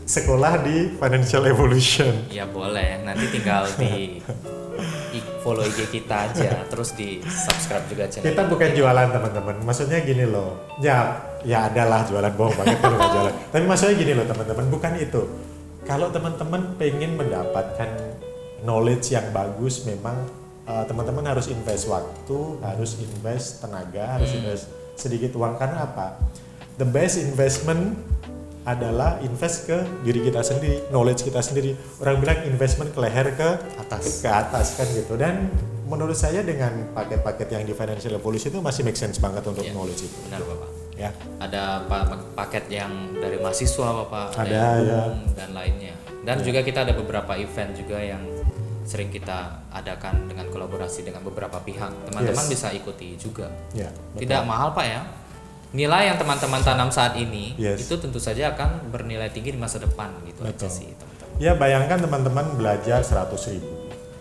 sekolah 0.02 0.60
di 0.60 0.92
Financial 0.92 1.44
Evolution. 1.44 2.12
Ya 2.28 2.44
boleh, 2.44 3.00
nanti 3.02 3.26
tinggal 3.30 3.64
di 3.74 4.20
follow 5.42 5.66
IG 5.66 5.90
kita 5.90 6.30
aja, 6.30 6.62
terus 6.72 6.94
di 6.94 7.18
subscribe 7.22 7.84
juga 7.90 8.06
channel. 8.08 8.30
Kita 8.30 8.42
bukan 8.46 8.70
jualan 8.72 9.08
teman-teman, 9.10 9.56
maksudnya 9.66 9.98
gini 10.00 10.24
loh. 10.24 10.70
Ya, 10.78 11.18
ya 11.42 11.66
adalah 11.66 12.06
jualan 12.06 12.32
bohong 12.32 12.54
banget 12.56 12.78
kalau 12.78 12.96
nggak 12.96 13.12
jualan. 13.12 13.34
Tapi 13.52 13.64
maksudnya 13.66 13.94
gini 13.98 14.12
loh 14.14 14.26
teman-teman, 14.26 14.64
bukan 14.70 14.92
itu. 14.96 15.22
Kalau 15.82 16.14
teman-teman 16.14 16.78
pengen 16.78 17.18
mendapatkan 17.18 17.90
knowledge 18.62 19.10
yang 19.10 19.26
bagus, 19.34 19.82
memang 19.82 20.14
uh, 20.70 20.86
teman-teman 20.86 21.26
harus 21.26 21.50
invest 21.50 21.90
waktu, 21.90 22.38
harus 22.62 23.02
invest 23.02 23.58
tenaga, 23.58 24.18
harus 24.18 24.30
Hmm. 24.30 24.38
invest 24.46 24.64
sedikit 24.94 25.34
uang 25.34 25.58
karena 25.58 25.82
apa? 25.82 26.22
The 26.78 26.86
best 26.86 27.18
investment 27.18 27.98
adalah 28.64 29.18
invest 29.18 29.66
ke 29.66 29.74
diri 30.00 30.22
kita 30.22 30.40
sendiri, 30.40 30.86
knowledge 30.88 31.22
kita 31.22 31.38
sendiri. 31.38 31.74
Orang 31.98 32.18
bilang 32.18 32.42
investment 32.44 32.90
ke 32.90 32.98
leher 32.98 33.32
ke 33.32 33.48
Atas. 33.76 34.22
ke 34.22 34.28
atas 34.28 34.66
kan 34.74 34.86
gitu 34.88 35.14
dan 35.14 35.50
menurut 35.84 36.14
saya 36.14 36.40
dengan 36.40 36.70
paket-paket 36.90 37.48
yang 37.50 37.62
di 37.62 37.72
financial 37.72 38.14
evolution 38.14 38.48
itu 38.48 38.60
masih 38.60 38.80
make 38.80 38.94
sense 38.94 39.18
banget 39.18 39.42
untuk 39.42 39.60
Iya. 39.60 39.72
knowledge 39.72 40.02
itu 40.02 40.16
Benar 40.24 40.40
Bapak. 40.42 40.68
ya 40.94 41.10
Ada 41.38 41.62
pa- 41.84 42.06
pa- 42.06 42.24
paket 42.38 42.64
yang 42.70 42.88
dari 43.14 43.36
mahasiswa 43.36 43.88
Bapak, 44.00 44.26
Ada, 44.32 44.48
yang 44.48 44.86
ya. 44.86 45.02
dan 45.34 45.50
lainnya. 45.52 45.94
Dan 46.22 46.38
juga 46.40 46.62
kita 46.62 46.86
ada 46.86 46.94
beberapa 46.94 47.34
event 47.34 47.74
juga 47.74 47.98
yang 47.98 48.22
sering 48.82 49.10
kita 49.10 49.62
adakan 49.70 50.26
dengan 50.26 50.46
kolaborasi 50.48 51.02
dengan 51.02 51.20
beberapa 51.20 51.58
pihak. 51.58 51.90
Teman-teman 52.04 52.40
Yes. 52.40 52.50
bisa 52.50 52.68
ikuti 52.70 53.14
juga. 53.14 53.50
ya 53.72 53.90
betul. 54.12 54.20
Tidak 54.22 54.42
mahal 54.42 54.70
Pak 54.70 54.86
ya. 54.86 55.00
Nilai 55.72 56.04
yang 56.06 56.16
teman-teman 56.16 56.60
tanam 56.60 56.88
saat 56.88 57.16
ini 57.16 57.56
Yes. 57.56 57.80
itu 57.82 57.96
tentu 57.96 58.20
saja 58.20 58.52
akan 58.52 58.92
bernilai 58.92 59.28
tinggi 59.28 59.50
di 59.50 59.58
masa 59.58 59.76
depan 59.76 60.12
gitu 60.22 60.44
aja 60.44 60.52
Betul. 60.52 60.68
sih 60.68 60.90
teman-teman. 60.92 61.40
ya 61.40 61.52
bayangkan 61.54 61.98
teman-teman 61.98 62.46
belajar 62.54 63.00
100 63.00 63.32
ribu 63.50 63.72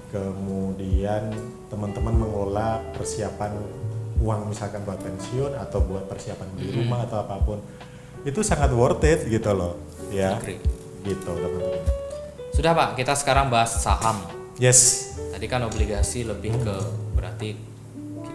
kemudian 0.09 1.27
teman-teman 1.67 2.13
mengelola 2.17 2.79
persiapan 2.91 3.51
uang 4.17 4.47
misalkan 4.47 4.79
buat 4.81 4.95
pensiun 4.97 5.51
atau 5.57 5.81
buat 5.81 6.05
persiapan 6.05 6.47
beli 6.53 6.71
rumah 6.77 7.03
atau 7.03 7.19
apa 7.19 7.35
pun 7.41 7.59
itu 8.21 8.39
sangat 8.41 8.71
worth 8.71 9.01
it 9.01 9.25
gitu 9.25 9.51
loh 9.51 9.75
ya 10.07 10.35
Agree. 10.35 10.59
gitu 11.03 11.25
teman-teman 11.27 11.83
Sudah 12.51 12.71
Pak, 12.71 12.95
kita 12.95 13.11
sekarang 13.13 13.47
bahas 13.47 13.71
saham. 13.73 14.23
yes 14.55 15.11
Tadi 15.31 15.47
kan 15.47 15.63
obligasi 15.63 16.21
lebih 16.21 16.51
ke 16.57 16.75
berarti 17.13 17.55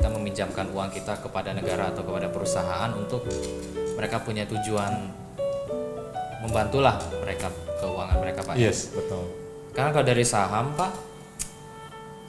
kita 0.07 0.23
meminjamkan 0.23 0.71
uang 0.71 0.95
kita 0.95 1.19
kepada 1.19 1.51
negara 1.51 1.91
atau 1.91 2.07
kepada 2.07 2.31
perusahaan 2.31 2.95
untuk 2.95 3.27
mereka 3.99 4.23
punya 4.23 4.47
tujuan 4.47 5.11
membantulah 6.47 6.95
mereka 7.19 7.51
keuangan 7.83 8.15
mereka 8.23 8.47
Pak. 8.47 8.55
yes 8.55 8.95
betul 8.95 9.27
Karena 9.75 9.91
kalau 9.91 10.07
dari 10.07 10.23
saham 10.23 10.79
Pak, 10.79 10.93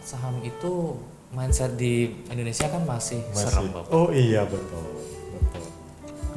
saham 0.01 0.41
itu 0.41 0.97
mindset 1.29 1.77
di 1.77 2.17
Indonesia 2.33 2.65
kan 2.65 2.81
masih, 2.81 3.21
serem 3.31 3.69
Bapak. 3.69 3.93
Oh 3.93 4.09
iya 4.09 4.43
betul, 4.43 4.83
betul. 5.37 5.63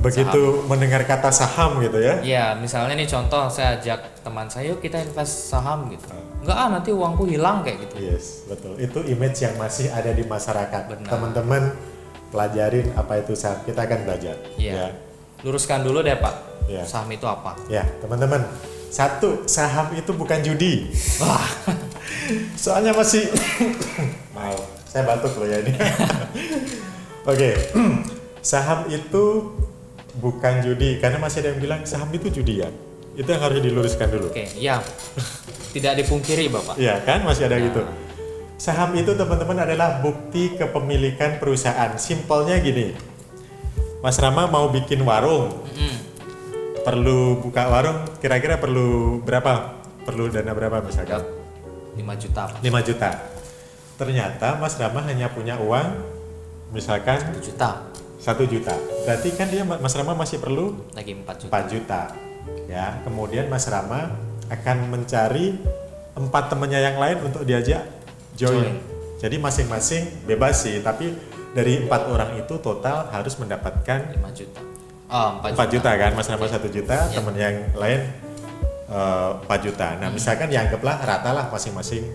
Begitu 0.04 0.42
mendengar 0.70 1.02
kata 1.08 1.34
saham 1.34 1.82
gitu 1.82 1.98
ya? 1.98 2.22
Iya, 2.22 2.46
misalnya 2.60 2.94
nih 2.94 3.10
contoh 3.10 3.50
saya 3.50 3.80
ajak 3.80 4.22
teman 4.22 4.46
saya, 4.46 4.70
yuk 4.70 4.78
kita 4.78 5.02
invest 5.02 5.50
saham 5.50 5.90
gitu. 5.90 6.06
Enggak 6.40 6.56
ah, 6.56 6.68
nanti 6.72 6.90
uangku 6.90 7.24
hilang 7.28 7.60
kayak 7.60 7.84
gitu. 7.84 7.94
Yes, 8.00 8.48
betul. 8.48 8.80
Itu 8.80 9.04
image 9.04 9.44
yang 9.44 9.60
masih 9.60 9.92
ada 9.92 10.08
di 10.08 10.24
masyarakat. 10.24 10.82
Teman-teman 11.04 11.76
pelajarin 12.32 12.96
apa 12.96 13.20
itu 13.20 13.36
saham. 13.36 13.60
Kita 13.68 13.84
akan 13.84 13.98
belajar. 14.08 14.36
Iya. 14.56 14.96
Luruskan 15.44 15.84
dulu 15.84 16.04
deh 16.04 16.16
Pak, 16.16 16.68
Iya. 16.68 16.84
saham 16.84 17.08
itu 17.12 17.24
apa? 17.24 17.56
Ya, 17.68 17.84
teman-teman. 18.00 18.44
Satu, 18.90 19.44
saham 19.48 19.92
itu 19.96 20.10
bukan 20.12 20.40
judi. 20.44 20.90
Wah, 21.22 21.46
Soalnya 22.60 22.92
masih 22.92 23.24
Mau, 24.36 24.56
saya 24.88 25.02
batuk 25.06 25.36
loh 25.40 25.48
ya 25.48 25.62
ini. 25.62 25.72
Oke, 27.30 27.56
saham 28.50 28.88
itu 28.88 29.24
bukan 30.18 30.54
judi 30.64 30.98
karena 30.98 31.20
masih 31.22 31.44
ada 31.44 31.48
yang 31.54 31.60
bilang 31.62 31.80
saham 31.86 32.10
itu 32.12 32.28
judi 32.32 32.64
ya. 32.64 32.68
Itu 33.14 33.28
yang 33.28 33.42
harus 33.42 33.58
diluruskan 33.60 34.08
dulu. 34.08 34.28
Oke, 34.30 34.46
ya. 34.56 34.78
Tidak 35.70 35.92
dipungkiri, 36.02 36.50
Bapak. 36.50 36.74
Iya 36.76 36.98
kan 37.02 37.22
masih 37.22 37.46
ada 37.46 37.58
Nah. 37.58 37.64
gitu. 37.66 37.82
Saham 38.60 38.92
itu 38.92 39.16
teman-teman 39.16 39.64
adalah 39.64 40.02
bukti 40.02 40.52
kepemilikan 40.54 41.40
perusahaan. 41.40 41.96
Simpelnya 41.96 42.60
gini. 42.60 42.92
Mas 44.00 44.16
Rama 44.16 44.48
mau 44.48 44.68
bikin 44.68 45.00
warung, 45.04 45.52
Mm-mm. 45.64 45.94
perlu 46.84 47.36
buka 47.38 47.68
warung, 47.68 48.04
kira-kira 48.18 48.56
perlu 48.56 49.20
berapa? 49.20 49.76
Perlu 50.08 50.32
dana 50.32 50.56
berapa 50.56 50.80
misalkan? 50.80 51.20
5 51.96 52.04
juta, 52.16 52.48
Pak. 52.48 52.60
5 52.64 52.80
juta. 52.80 53.10
Ternyata 54.00 54.56
Mas 54.56 54.80
Rama 54.80 55.04
hanya 55.04 55.28
punya 55.28 55.60
uang 55.60 56.00
misalkan 56.72 57.20
1 57.20 57.44
juta, 57.44 57.84
1 58.16 58.44
juta. 58.48 58.72
Berarti 59.04 59.28
kan 59.36 59.52
dia 59.52 59.64
Mas 59.64 59.92
Rama 59.92 60.16
masih 60.16 60.40
perlu 60.40 60.80
lagi 60.96 61.12
4 61.12 61.36
juta. 61.36 61.52
4 61.52 61.64
juta. 61.68 62.02
Ya, 62.70 63.02
kemudian 63.02 63.50
Mas 63.50 63.66
Rama 63.66 64.14
akan 64.50 64.76
mencari 64.90 65.58
empat 66.14 66.50
temannya 66.50 66.80
yang 66.82 66.96
lain 66.98 67.18
untuk 67.22 67.42
diajak 67.46 67.86
join. 68.34 68.66
Join. 68.66 68.74
Jadi 69.20 69.36
masing-masing 69.36 70.24
bebas 70.24 70.64
sih, 70.64 70.80
tapi 70.80 71.12
dari 71.52 71.82
empat 71.84 72.08
orang 72.08 72.40
itu 72.40 72.56
total 72.62 73.10
harus 73.12 73.36
mendapatkan 73.36 74.16
5 74.16 74.32
juta. 74.32 74.60
Oh, 75.10 75.42
4, 75.44 75.58
4 75.58 75.74
juta 75.76 75.90
kan, 75.92 76.10
Mas 76.16 76.28
Rama 76.30 76.46
1 76.46 76.70
juta, 76.70 76.96
Ya. 77.10 77.18
teman 77.20 77.34
yang 77.36 77.56
lain 77.76 78.00
eh, 78.90 79.30
4 79.44 79.60
juta. 79.60 79.98
Nah, 80.00 80.08
misalkan 80.08 80.48
dianggaplah 80.48 81.04
rata 81.04 81.30
lah 81.36 81.46
masing-masing 81.52 82.06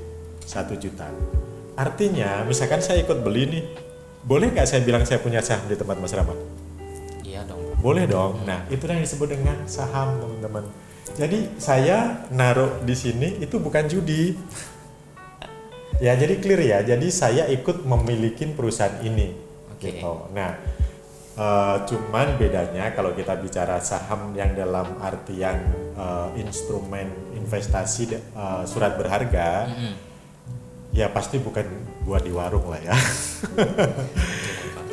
1 0.43 0.75
juta. 0.81 1.07
Artinya, 1.75 2.41
misalkan 2.47 2.79
saya 2.79 3.03
ikut 3.03 3.19
beli 3.21 3.43
nih, 3.51 3.63
boleh 4.23 4.49
nggak 4.49 4.65
saya 4.65 4.81
bilang 4.81 5.03
saya 5.05 5.19
punya 5.21 5.43
saham 5.43 5.67
di 5.69 5.75
tempat 5.77 5.99
Mas 6.01 6.15
Rama? 6.15 6.33
Boleh 7.85 8.09
dong. 8.09 8.41
Nah, 8.49 8.65
itu 8.73 8.81
yang 8.89 8.97
disebut 8.97 9.29
dengan 9.29 9.61
saham, 9.69 10.17
teman-teman. 10.17 10.65
Jadi 11.13 11.53
saya 11.61 12.25
naruh 12.33 12.81
di 12.81 12.97
sini 12.97 13.37
itu 13.37 13.61
bukan 13.61 13.85
judi. 13.85 14.33
Ya, 16.01 16.17
jadi 16.17 16.41
clear 16.41 16.65
ya. 16.65 16.79
Jadi 16.81 17.13
saya 17.13 17.45
ikut 17.45 17.85
memiliki 17.85 18.49
perusahaan 18.49 19.05
ini. 19.05 19.37
Oke. 19.69 20.01
Gitu. 20.01 20.13
Nah, 20.33 20.57
eh, 21.37 21.75
cuman 21.85 22.41
bedanya 22.41 22.89
kalau 22.97 23.13
kita 23.13 23.37
bicara 23.37 23.77
saham 23.85 24.33
yang 24.33 24.57
dalam 24.57 24.97
artian 24.97 25.61
eh, 25.93 26.41
instrumen 26.41 27.37
investasi 27.37 28.17
eh, 28.17 28.63
surat 28.65 28.97
berharga, 28.97 29.69
Mm-mm. 29.69 29.93
ya 30.89 31.13
pasti 31.13 31.37
bukan 31.37 31.69
buat 32.01 32.25
di 32.25 32.33
warung 32.33 32.65
lah 32.65 32.81
ya. 32.81 32.97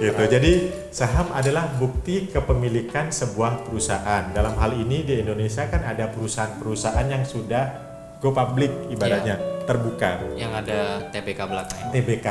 Gitu. 0.03 0.23
Jadi 0.27 0.53
saham 0.91 1.31
adalah 1.31 1.71
bukti 1.79 2.27
kepemilikan 2.27 3.15
sebuah 3.15 3.63
perusahaan. 3.63 4.35
Dalam 4.35 4.59
hal 4.59 4.75
ini 4.75 5.07
di 5.07 5.23
Indonesia 5.23 5.63
kan 5.71 5.87
ada 5.87 6.11
perusahaan-perusahaan 6.11 7.07
yang 7.07 7.23
sudah 7.23 7.71
go 8.19 8.35
public 8.35 8.91
ibaratnya, 8.91 9.39
terbuka. 9.63 10.35
Yang 10.35 10.53
ada 10.67 10.79
TBK 11.15 11.41
belakangnya. 11.47 11.91
TBK. 11.95 12.27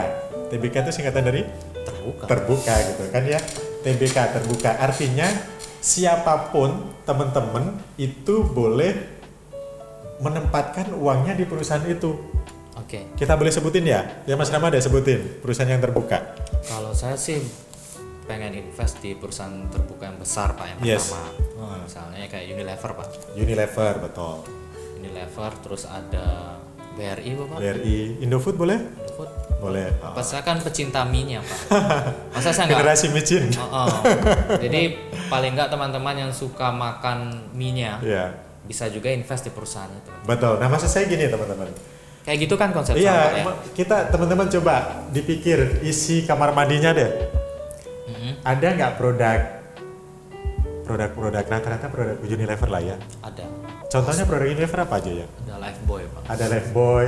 TBK 0.52 0.76
itu 0.84 0.92
singkatan 0.92 1.24
dari 1.24 1.42
Terbuka. 1.82 2.28
terbuka 2.28 2.76
gitu 2.92 3.04
kan 3.08 3.24
ya. 3.24 3.40
TBK 3.82 4.18
terbuka 4.36 4.72
artinya 4.78 5.26
siapa 5.80 6.52
pun 6.54 6.92
teman-teman 7.08 7.80
itu 7.98 8.46
boleh 8.46 8.94
menempatkan 10.22 10.94
uangnya 10.94 11.34
di 11.34 11.48
perusahaan 11.48 11.82
itu. 11.88 12.14
Oke. 12.78 13.16
Kita 13.18 13.34
boleh 13.40 13.50
sebutin 13.50 13.88
ya? 13.88 14.22
Ya 14.28 14.38
Mas 14.38 14.54
Rama 14.54 14.70
ada 14.70 14.78
sebutin 14.78 15.42
perusahaan 15.42 15.72
yang 15.72 15.82
terbuka. 15.82 16.41
Kalau 16.62 16.92
saya 16.92 17.16
sih 17.16 17.42
pengen 18.24 18.54
invest 18.54 19.02
di 19.02 19.12
perusahaan 19.14 19.68
terbuka 19.68 20.08
yang 20.08 20.18
besar, 20.18 20.54
Pak, 20.54 20.66
yang 20.68 20.80
Yes. 20.86 21.10
pertama. 21.10 21.30
Hmm. 21.58 21.80
Misalnya 21.84 22.26
kayak 22.28 22.46
Unilever, 22.48 22.92
Pak. 22.94 23.08
Unilever 23.34 23.94
betul. 24.00 24.36
Unilever 24.96 25.52
terus 25.60 25.84
ada 25.84 26.58
BRI, 26.94 27.32
Bapak. 27.36 27.58
BRI, 27.58 27.98
Indofood 28.22 28.56
boleh? 28.56 28.78
Food. 29.14 29.30
Boleh. 29.58 29.94
Apa 30.02 30.22
saya 30.22 30.42
kan 30.42 30.58
pecinta 30.58 31.02
mie-nya, 31.04 31.42
Pak. 31.42 31.60
Masa 32.34 32.50
saya 32.50 32.66
nggak 32.68 32.82
Generasi 32.82 33.08
micin. 33.10 33.44
Oh, 33.58 33.86
oh. 33.86 33.90
Jadi 34.58 34.98
paling 35.28 35.54
nggak 35.54 35.70
teman-teman 35.70 36.16
yang 36.18 36.32
suka 36.32 36.70
makan 36.70 37.46
mie-nya 37.54 38.02
Iya, 38.02 38.26
bisa 38.64 38.90
juga 38.90 39.10
invest 39.10 39.46
di 39.46 39.52
perusahaan 39.52 39.90
itu. 39.90 40.10
betul. 40.26 40.58
Nah, 40.58 40.66
maksud 40.66 40.90
saya 40.90 41.06
gini 41.06 41.26
teman-teman. 41.26 41.70
Kayak 42.22 42.38
gitu 42.46 42.54
kan 42.54 42.70
konsep 42.70 42.94
Iya, 42.94 43.18
ya. 43.34 43.44
kita 43.74 44.14
teman-teman 44.14 44.46
coba 44.46 45.06
dipikir 45.10 45.82
isi 45.82 46.22
kamar 46.22 46.54
mandinya 46.54 46.94
deh. 46.94 47.10
Mm-mm, 48.08 48.34
Ada 48.46 48.68
nggak 48.78 48.92
produk 49.02 49.40
produk-produk 50.86 51.46
rata-rata 51.48 51.88
produk 51.90 52.18
Unilever 52.22 52.70
lah 52.70 52.82
ya. 52.84 52.96
Ada. 53.24 53.46
Contohnya 53.90 54.24
produk 54.30 54.48
Unilever 54.48 54.80
apa 54.86 54.96
aja 55.02 55.12
ya? 55.24 55.28
Ada 55.48 55.56
Lifebuoy, 55.58 56.04
Pak. 56.06 56.22
Ada 56.30 56.46
Lifebuoy, 56.52 57.08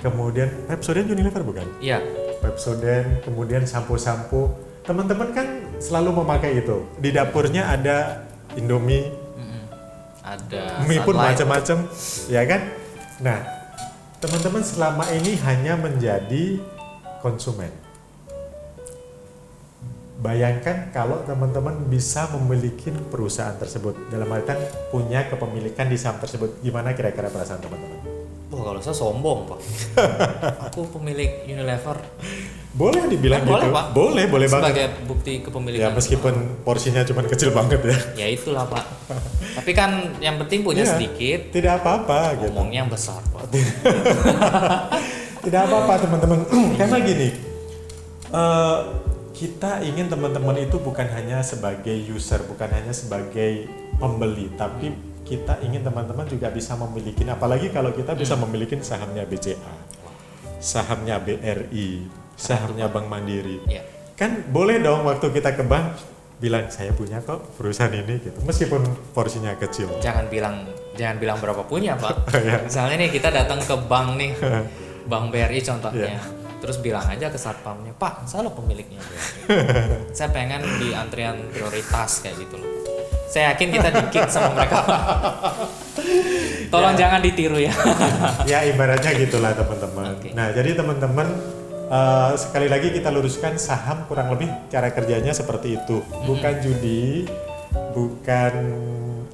kemudian 0.00 0.48
Pepsodent 0.64 1.08
Unilever 1.10 1.42
bukan? 1.44 1.66
Iya. 1.82 1.98
Pepsodent, 2.40 3.22
kemudian 3.22 3.68
sampo-sampo. 3.68 4.54
Teman-teman 4.82 5.30
kan 5.30 5.46
selalu 5.78 6.24
memakai 6.24 6.58
itu. 6.58 6.88
Di 6.98 7.14
dapurnya 7.14 7.70
ada 7.70 8.26
Indomie, 8.56 9.12
Mm-mm. 9.38 9.62
Ada 10.24 10.86
mie 10.86 11.02
pun 11.02 11.14
macam-macam, 11.14 11.76
ya 12.26 12.42
kan? 12.46 12.60
Nah, 13.22 13.38
teman-teman 14.22 14.62
selama 14.62 15.02
ini 15.10 15.34
hanya 15.42 15.74
menjadi 15.74 16.62
konsumen. 17.18 17.74
Bayangkan 20.22 20.94
kalau 20.94 21.26
teman-teman 21.26 21.74
bisa 21.90 22.30
memiliki 22.30 22.94
perusahaan 23.10 23.58
tersebut 23.58 23.98
dalam 24.14 24.30
artian 24.30 24.62
punya 24.94 25.26
kepemilikan 25.26 25.90
di 25.90 25.98
saham 25.98 26.22
tersebut, 26.22 26.62
gimana 26.62 26.94
kira-kira 26.94 27.26
perasaan 27.34 27.58
teman-teman? 27.58 27.98
Wah, 28.54 28.62
kalau 28.62 28.78
saya 28.78 28.94
sombong, 28.94 29.50
Pak. 29.50 29.60
Aku 30.70 30.86
pemilik 30.94 31.42
Unilever 31.50 31.98
Boleh 32.72 33.04
dibilang 33.04 33.44
Eh, 33.44 33.46
boleh, 33.46 33.60
gitu? 33.60 33.68
Pak. 33.70 33.84
Boleh, 33.92 34.24
boleh 34.26 34.46
sebagai 34.48 34.72
banget. 34.88 35.04
bukti 35.04 35.32
Ya 35.36 35.40
kepemilikan. 35.44 35.92
meskipun 35.92 36.34
porsinya 36.64 37.04
cuma 37.04 37.20
kecil 37.22 37.52
banget 37.52 37.84
ya, 37.84 37.96
ya 38.16 38.26
itulah, 38.32 38.64
Pak. 38.64 38.84
Tapi 39.60 39.70
kan 39.72 39.90
yang 40.18 40.40
penting 40.40 40.64
punya 40.64 40.80
Iya. 40.80 40.96
sedikit, 40.96 41.52
tidak 41.52 41.84
apa-apa 41.84 42.40
gitu. 42.40 42.48
ngomongnya 42.48 42.80
yang 42.80 42.90
besar, 42.90 43.20
Pak. 43.28 43.44
Tidak 45.42 45.60
apa-apa 45.68 45.92
teman-teman, 46.00 46.38
karena 46.80 46.96
gini, 46.98 47.28
eh, 48.30 48.78
kita 49.32 49.84
ingin 49.84 50.08
teman-teman 50.08 50.56
itu 50.56 50.80
bukan 50.80 51.04
hanya 51.10 51.44
sebagai 51.44 51.92
user, 52.08 52.40
bukan 52.42 52.72
hanya 52.72 52.96
sebagai 52.96 53.68
pembeli, 53.98 54.48
tapi 54.54 54.96
kita 55.22 55.60
ingin 55.60 55.82
teman-teman 55.82 56.24
juga 56.24 56.48
bisa 56.48 56.72
memiliki, 56.74 57.20
apalagi 57.26 57.68
kalau 57.68 57.92
kita 57.92 58.12
bisa 58.14 58.32
memiliki 58.34 58.80
sahamnya 58.80 59.24
BCA, 59.24 59.74
sahamnya 60.56 61.18
BRI, 61.18 62.21
sahamnya 62.36 62.86
Bank 62.88 63.06
Mandiri, 63.06 63.60
Ya. 63.68 63.82
kan 64.18 64.44
boleh 64.50 64.78
dong 64.78 65.04
waktu 65.04 65.30
kita 65.32 65.56
ke 65.56 65.64
bank 65.64 65.98
bilang 66.42 66.66
saya 66.68 66.90
punya 66.90 67.22
kok 67.22 67.54
perusahaan 67.54 67.94
ini 67.94 68.18
gitu, 68.18 68.38
meskipun 68.42 68.82
porsinya 69.14 69.54
kecil. 69.54 69.86
Jangan 70.02 70.26
bilang 70.26 70.66
jangan 70.98 71.16
bilang 71.22 71.38
berapa 71.38 71.62
punya, 71.64 71.94
Pak. 71.94 72.28
Ya. 72.42 72.58
Misalnya 72.66 73.06
nih 73.06 73.10
kita 73.14 73.30
datang 73.30 73.62
ke 73.62 73.74
bank 73.86 74.08
nih, 74.18 74.32
Bank 75.10 75.30
BRI 75.30 75.60
contohnya. 75.62 76.18
Iya. 76.18 76.22
Terus 76.62 76.78
bilang 76.78 77.02
aja 77.10 77.26
ke 77.26 77.34
satpamnya, 77.34 77.90
Pak, 77.98 78.26
saya 78.30 78.46
lo 78.46 78.54
pemiliknya. 78.54 79.02
Saya 80.16 80.30
pengen 80.30 80.62
di 80.78 80.94
antrian 80.94 81.34
prioritas 81.50 82.22
kayak 82.22 82.38
gitu 82.38 82.54
loh. 82.54 82.70
Saya 83.26 83.50
yakin 83.50 83.68
kita 83.74 83.88
dikit 83.90 84.30
sama 84.30 84.54
mereka. 84.54 84.78
Tolong 86.70 86.94
jangan 86.94 87.18
ditiru 87.18 87.58
ya. 87.58 87.74
ya 88.46 88.62
ibaratnya 88.62 89.10
gitulah 89.18 89.56
teman-teman. 89.58 90.14
Oke. 90.14 90.30
Nah 90.38 90.54
jadi 90.54 90.76
teman-teman 90.78 91.26
eh, 91.92 92.32
sekali 92.40 92.72
lagi 92.72 92.88
kita 92.88 93.12
luruskan 93.12 93.60
saham 93.60 94.08
kurang 94.08 94.32
lebih 94.32 94.48
cara 94.72 94.88
kerjanya 94.88 95.36
seperti 95.36 95.76
itu, 95.76 96.00
bukan 96.24 96.54
judi, 96.64 97.28
bukan 97.92 98.52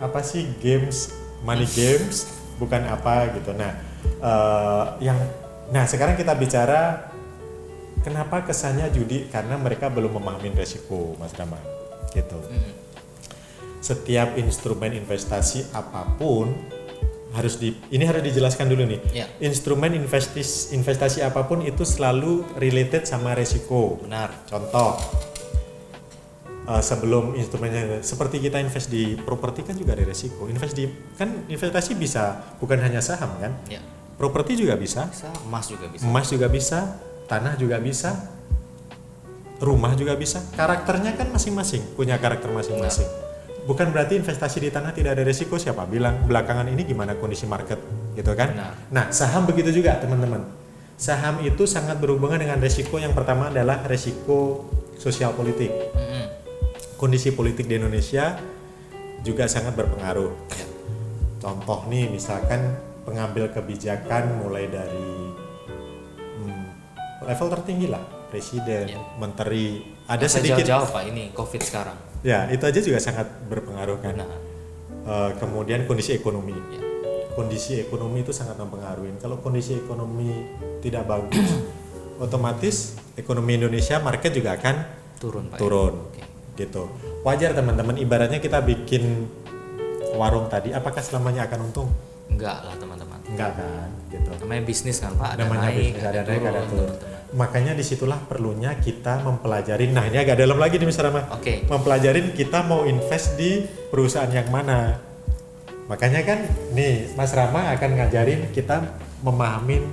apa 0.02 0.20
sih 0.26 0.50
games, 0.58 1.14
money 1.46 1.66
games, 1.70 2.26
bukan 2.58 2.82
apa 2.90 3.30
gitu. 3.38 3.54
Nah 3.54 3.72
eh, 4.02 4.84
yang 5.06 5.18
nah 5.70 5.86
sekarang 5.86 6.18
kita 6.18 6.34
bicara 6.34 7.12
kenapa 8.02 8.42
kesannya 8.42 8.90
judi? 8.90 9.30
Karena 9.30 9.54
mereka 9.54 9.86
belum 9.86 10.18
memahami 10.18 10.58
resiko, 10.58 11.14
Mas 11.22 11.34
Rama, 11.38 11.58
gitu. 12.12 12.38
Mm. 12.50 12.74
setiap 13.78 14.34
instrumen 14.34 14.90
investasi 14.90 15.70
apa 15.70 16.02
pun 16.18 16.50
harus 17.38 17.56
di 17.56 17.70
ini 17.94 18.02
harus 18.02 18.20
dijelaskan 18.20 18.66
dulu 18.66 18.82
nih. 18.84 19.00
Ya. 19.14 19.26
Instrumen 19.38 19.94
investis, 19.94 20.74
investasi 20.74 21.22
apa 21.22 21.46
pun 21.46 21.62
itu 21.62 21.86
selalu 21.86 22.42
related 22.58 23.06
sama 23.06 23.32
resiko. 23.38 24.02
Benar. 24.02 24.34
Contoh 24.50 24.98
eh, 26.66 26.82
sebelum 26.82 27.38
instrumennya 27.38 28.02
seperti 28.02 28.42
kita 28.42 28.58
invest 28.58 28.90
di 28.90 29.14
properti 29.14 29.62
kan 29.62 29.78
juga 29.78 29.94
ada 29.94 30.02
resiko. 30.04 30.50
Invest 30.50 30.74
di 30.74 30.84
kan 31.16 31.46
investasi 31.46 31.94
bisa 31.94 32.58
bukan 32.58 32.82
hanya 32.82 32.98
saham 32.98 33.38
kan? 33.38 33.54
Ya. 33.70 33.78
Properti 34.18 34.58
juga 34.58 34.74
bisa, 34.74 35.06
Bisa 35.06 35.30
emas 35.46 35.70
juga 35.70 35.86
bisa. 35.86 36.02
emas 36.02 36.26
juga 36.26 36.50
bisa, 36.50 36.98
tanah 37.30 37.54
juga 37.54 37.78
bisa. 37.78 38.34
rumah 39.58 39.90
juga 39.98 40.14
bisa. 40.14 40.38
Karakternya 40.54 41.18
kan 41.18 41.34
masing-masing, 41.34 41.82
punya 41.98 42.14
karakter 42.22 42.46
masing-masing. 42.46 43.27
Bukan 43.68 43.92
berarti 43.92 44.16
investasi 44.16 44.64
di 44.64 44.72
tanah 44.72 44.96
tidak 44.96 45.12
ada 45.12 45.28
resiko. 45.28 45.60
Siapa 45.60 45.84
bilang 45.84 46.24
belakangan 46.24 46.72
ini 46.72 46.88
gimana 46.88 47.12
kondisi 47.20 47.44
market, 47.44 47.76
gitu 48.16 48.32
kan? 48.32 48.56
Benar. 48.56 48.72
Nah, 48.88 49.04
saham 49.12 49.44
begitu 49.44 49.68
juga 49.68 50.00
teman-teman. 50.00 50.40
Saham 50.96 51.44
itu 51.44 51.68
sangat 51.68 52.00
berhubungan 52.00 52.40
dengan 52.40 52.56
resiko. 52.64 52.96
Yang 52.96 53.12
pertama 53.12 53.52
adalah 53.52 53.84
resiko 53.84 54.64
sosial 54.96 55.36
politik. 55.36 55.68
Mm-mm. 55.68 56.24
Kondisi 56.96 57.36
politik 57.36 57.68
di 57.68 57.76
Indonesia 57.76 58.40
juga 59.20 59.44
sangat 59.44 59.76
berpengaruh. 59.76 60.32
Ya. 60.56 60.66
Contoh 61.44 61.84
nih, 61.92 62.08
misalkan 62.08 62.72
pengambil 63.04 63.52
kebijakan 63.52 64.48
mulai 64.48 64.64
dari 64.72 65.12
hmm, 66.40 66.66
level 67.20 67.48
tertinggi 67.52 67.86
lah, 67.92 68.00
presiden, 68.32 68.96
Ya. 68.96 69.00
menteri, 69.20 69.84
ada 70.08 70.24
usah 70.24 70.40
sedikit. 70.40 70.64
jauh-jauh 70.64 70.88
pak 70.88 71.02
ini 71.04 71.30
covid 71.36 71.60
sekarang 71.60 72.07
Ya, 72.20 72.50
itu 72.50 72.64
aja 72.64 72.80
juga 72.80 72.98
sangat 72.98 73.26
berpengaruh 73.46 73.98
kan. 74.00 74.14
nah 74.16 74.30
Eh, 75.08 75.30
kemudian 75.40 75.88
kondisi 75.88 76.12
ekonomi. 76.12 76.52
ya. 76.52 76.80
Kondisi 77.32 77.80
ekonomi 77.80 78.20
itu 78.20 78.28
sangat 78.28 78.60
mempengaruhi. 78.60 79.16
Kalau 79.16 79.40
kondisi 79.40 79.72
ekonomi 79.72 80.44
tidak 80.84 81.08
bagus, 81.08 81.48
otomatis 82.24 82.92
ekonomi 83.16 83.56
Indonesia 83.56 83.96
market 83.98 84.36
juga 84.36 84.60
akan 84.60 84.74
turun 85.16 85.48
pak 85.48 85.56
ya? 85.56 85.60
turun. 85.60 85.94
Oke. 86.12 86.22
Gitu. 86.54 86.82
Wajar 87.24 87.56
teman-teman. 87.56 87.96
Ibaratnya 87.96 88.36
kita 88.36 88.60
bikin 88.60 89.24
warung 90.12 90.46
tadi, 90.46 90.76
apakah 90.76 91.00
selamanya 91.00 91.48
akan 91.48 91.60
untung? 91.64 91.88
enggak 92.28 92.60
lah 92.60 92.76
teman-teman 92.76 93.16
Enggak 93.24 93.56
kan, 93.56 93.88
gitu. 94.12 94.28
namanya 94.44 94.62
bisnis 94.62 95.00
kan 95.00 95.16
pak 95.16 95.32
ada 95.32 95.48
Namanya 95.48 95.72
naik 95.72 95.96
bisnis, 95.96 96.04
ada 96.04 96.20
naik, 96.20 96.42
ada 96.44 96.60
turun. 96.60 96.68
turun, 96.68 96.92
teman. 96.92 97.17
Makanya 97.28 97.76
di 97.76 97.82
situlah 97.82 98.16
perlunya 98.18 98.72
kita 98.74 99.20
mempelajari. 99.20 99.88
Nah 99.88 100.08
ini 100.08 100.16
agak 100.16 100.38
dalam 100.38 100.56
lagi 100.56 100.76
nih 100.76 100.86
Mas 100.86 100.96
Rama. 100.96 101.28
oke 101.28 101.68
Mempelajarin 101.68 102.32
kita 102.32 102.62
mau 102.62 102.82
invest 102.82 103.36
di 103.36 103.60
perusahaan 103.86 104.28
yang 104.28 104.48
mana. 104.48 104.96
Makanya 105.86 106.20
kan 106.22 106.38
nih 106.72 107.12
Mas 107.12 107.32
Rama 107.32 107.68
akan 107.70 107.90
ngajarin 107.94 108.48
kita 108.50 108.80
memahamin 109.20 109.84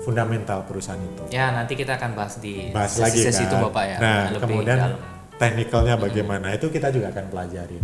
fundamental 0.00 0.60
perusahaan 0.62 1.00
itu. 1.00 1.24
ya 1.30 1.48
nanti 1.50 1.72
kita 1.72 1.96
akan 1.96 2.12
bahas 2.12 2.36
di 2.36 2.68
Bahas 2.68 2.92
lagi 2.94 3.24
sesi-sesi 3.24 3.40
kan. 3.40 3.48
itu 3.48 3.56
bapak 3.58 3.84
ya 3.86 3.96
Nah 3.96 4.20
lebih 4.28 4.40
kemudian 4.44 4.76
dalam. 4.78 4.98
teknikalnya 5.34 5.94
bagaimana 5.96 6.46
itu 6.52 6.68
kita 6.68 6.88
juga 6.88 7.08
akan 7.08 7.24
pelajarin. 7.26 7.80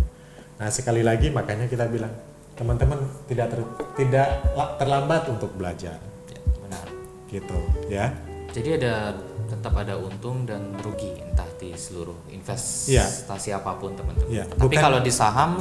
Nah 0.55 0.69
sekali 0.69 1.01
lagi 1.01 1.27
makanya 1.27 1.65
kita 1.65 1.89
bilang 1.89 2.13
teman-teman 2.53 3.01
tidak 3.25 3.49
ter- 3.49 3.73
tidak 3.95 4.27
la- 4.53 4.77
terlambat 4.77 5.25
untuk 5.27 5.49
belajar 5.51 5.97
Ya, 6.29 6.37
benar 6.59 6.85
gitu 7.27 7.57
ya. 7.89 8.13
Jadi 8.51 8.69
ada 8.75 9.15
tetap 9.47 9.73
ada 9.79 9.95
untung 9.95 10.43
dan 10.43 10.75
rugi 10.83 11.11
entah 11.23 11.47
di 11.55 11.71
seluruh 11.71 12.15
investasi 12.27 13.49
apa 13.51 13.79
pun 13.79 13.95
teman-teman. 13.95 14.27
Iya, 14.27 14.43
Tapi 14.47 14.59
bukan- 14.67 14.83
kalau 14.83 14.99
di 14.99 15.11
saham 15.11 15.59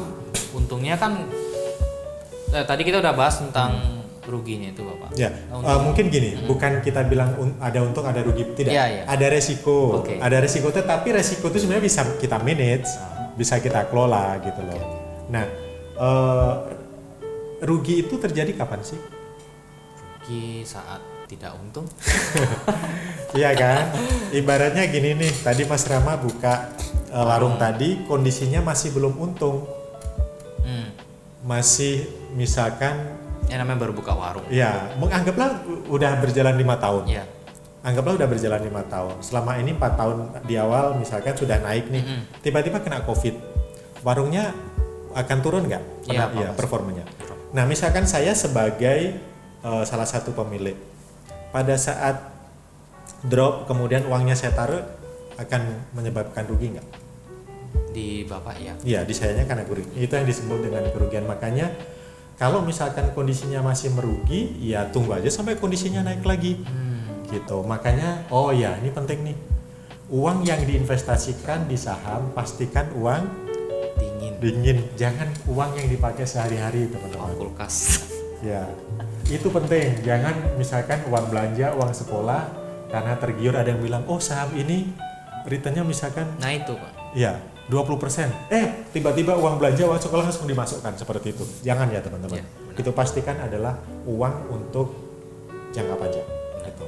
untungnya 0.51 0.99
kan 0.99 1.23
eh, 2.51 2.65
tadi 2.67 2.83
kita 2.83 2.99
udah 2.99 3.15
bahas 3.15 3.39
tentang 3.39 3.79
ruginya 4.27 4.71
itu 4.71 4.83
bapak. 4.83 5.15
Ya, 5.15 5.31
eh, 5.31 5.81
mungkin 5.81 6.11
gini, 6.11 6.35
bukan 6.47 6.83
kita 6.83 7.07
bilang 7.07 7.35
un- 7.39 7.55
ada 7.59 7.79
untung 7.79 8.03
ada 8.03 8.23
rugi, 8.23 8.43
tidak. 8.55 8.75
Iya, 8.75 8.85
iya. 8.91 9.03
Ada 9.07 9.27
resiko, 9.31 10.03
Oke. 10.03 10.19
ada 10.19 10.39
resiko, 10.39 10.71
tetapi 10.71 11.15
resiko 11.15 11.47
itu 11.47 11.63
sebenarnya 11.63 11.87
bisa 11.87 12.03
kita 12.19 12.43
manage, 12.43 12.91
Ah. 12.99 13.31
bisa 13.35 13.59
kita 13.59 13.87
kelola 13.87 14.39
gitu 14.43 14.61
loh. 14.67 14.83
Nah, 15.31 15.47
eh, 15.95 16.55
rugi 17.63 18.03
itu 18.03 18.19
terjadi 18.19 18.51
kapan 18.57 18.83
sih? 18.83 18.99
Rugi 20.21 20.63
saat 20.63 21.03
tidak 21.31 21.55
untung. 21.55 21.87
Iya 23.31 23.55
kan? 23.55 23.95
Ibaratnya 24.35 24.91
gini 24.91 25.15
nih, 25.15 25.31
tadi 25.39 25.63
Mas 25.63 25.87
Rama 25.87 26.19
buka 26.19 26.75
eh, 27.07 27.15
warung 27.15 27.55
tadi, 27.57 28.03
kondisinya 28.03 28.59
masih 28.61 28.91
belum 28.91 29.15
untung, 29.17 29.71
Hmm. 30.61 30.91
masih 31.41 32.05
misalkan, 32.35 32.99
Ya 33.47 33.57
namanya 33.57 33.87
baru 33.87 33.95
buka 33.95 34.13
warung. 34.13 34.43
ya, 34.51 34.91
menganggaplah 34.99 35.63
udah 35.87 36.19
berjalan 36.19 36.55
lima 36.55 36.75
tahun. 36.77 37.07
Ya. 37.07 37.23
anggaplah 37.81 38.13
udah 38.13 38.29
berjalan 38.29 38.61
lima 38.61 38.85
tahun 38.85 39.25
selama 39.25 39.57
ini 39.57 39.73
empat 39.73 39.97
tahun 39.97 40.17
di 40.45 40.53
awal 40.61 41.01
misalkan 41.01 41.33
sudah 41.33 41.65
naik 41.65 41.89
nih 41.89 42.05
Mm-mm. 42.05 42.21
tiba-tiba 42.45 42.77
kena 42.77 43.01
covid 43.09 43.33
warungnya 44.05 44.53
akan 45.17 45.39
turun 45.41 45.65
nggak 45.65 45.81
iya, 46.05 46.29
Pak. 46.29 46.61
performanya 46.61 47.09
nah 47.57 47.65
misalkan 47.65 48.05
saya 48.05 48.37
sebagai 48.37 49.17
eh, 49.65 49.83
salah 49.89 50.05
satu 50.05 50.37
pemilik 50.37 50.77
pada 51.51 51.75
saat 51.75 52.31
drop 53.27 53.69
kemudian 53.69 54.07
uangnya 54.09 54.39
saya 54.39 54.57
taruh 54.57 54.83
akan 55.37 55.93
menyebabkan 55.97 56.45
rugi 56.49 56.77
nggak 56.77 56.89
Di 57.91 58.23
bapak 58.23 58.57
ya. 58.63 58.75
Iya, 58.87 59.01
di 59.03 59.11
sayanya 59.11 59.51
karena 59.51 59.67
kerugian. 59.67 59.99
Itu 59.99 60.15
yang 60.15 60.27
disebut 60.27 60.63
dengan 60.63 60.87
kerugian. 60.95 61.27
Makanya 61.27 61.75
kalau 62.39 62.63
misalkan 62.63 63.11
kondisinya 63.13 63.67
masih 63.67 63.91
merugi, 63.91 64.55
ya 64.63 64.87
tunggu 64.95 65.19
aja 65.19 65.27
sampai 65.27 65.59
kondisinya 65.59 66.07
naik 66.07 66.23
lagi. 66.23 66.63
Hmm. 66.63 67.27
Gitu. 67.27 67.57
Makanya 67.67 68.31
oh 68.31 68.55
ya, 68.55 68.79
ini 68.79 68.95
penting 68.95 69.27
nih. 69.27 69.37
Uang 70.11 70.47
yang 70.47 70.63
diinvestasikan 70.63 71.67
di 71.67 71.79
saham 71.79 72.31
pastikan 72.35 72.91
uang 72.95 73.27
Dingin. 73.99 74.35
dingin, 74.39 74.79
jangan 74.95 75.27
uang 75.51 75.75
yang 75.79 75.87
dipakai 75.91 76.27
sehari-hari, 76.27 76.91
teman-teman. 76.91 77.35
kulkas. 77.39 78.07
Ya. 78.41 78.65
Itu 79.31 79.49
penting. 79.49 80.03
Jangan 80.03 80.59
misalkan 80.59 81.07
uang 81.07 81.31
belanja, 81.31 81.71
uang 81.79 81.95
sekolah 81.95 82.43
karena 82.91 83.15
tergiur 83.15 83.55
ada 83.55 83.71
yang 83.71 83.79
bilang, 83.79 84.03
"Oh, 84.11 84.19
saham 84.19 84.51
ini 84.53 84.91
returnnya 85.47 85.87
misalkan 85.87 86.27
Nah 86.37 86.51
itu 86.51 86.75
pak. 86.75 86.93
Iya, 87.15 87.39
20%. 87.71 88.31
Eh, 88.51 88.91
tiba-tiba 88.91 89.39
uang 89.39 89.57
belanja, 89.57 89.87
uang 89.87 90.03
sekolah 90.03 90.27
langsung 90.27 90.47
dimasukkan 90.47 90.99
seperti 90.99 91.33
itu. 91.33 91.45
Jangan 91.63 91.87
ya, 91.89 92.03
teman-teman. 92.03 92.43
Benar. 92.43 92.59
itu 92.71 92.97
pastikan 92.97 93.37
adalah 93.37 93.77
uang 94.09 94.49
untuk 94.49 94.89
jangka 95.69 96.01
panjang. 96.01 96.25
Gitu. 96.65 96.87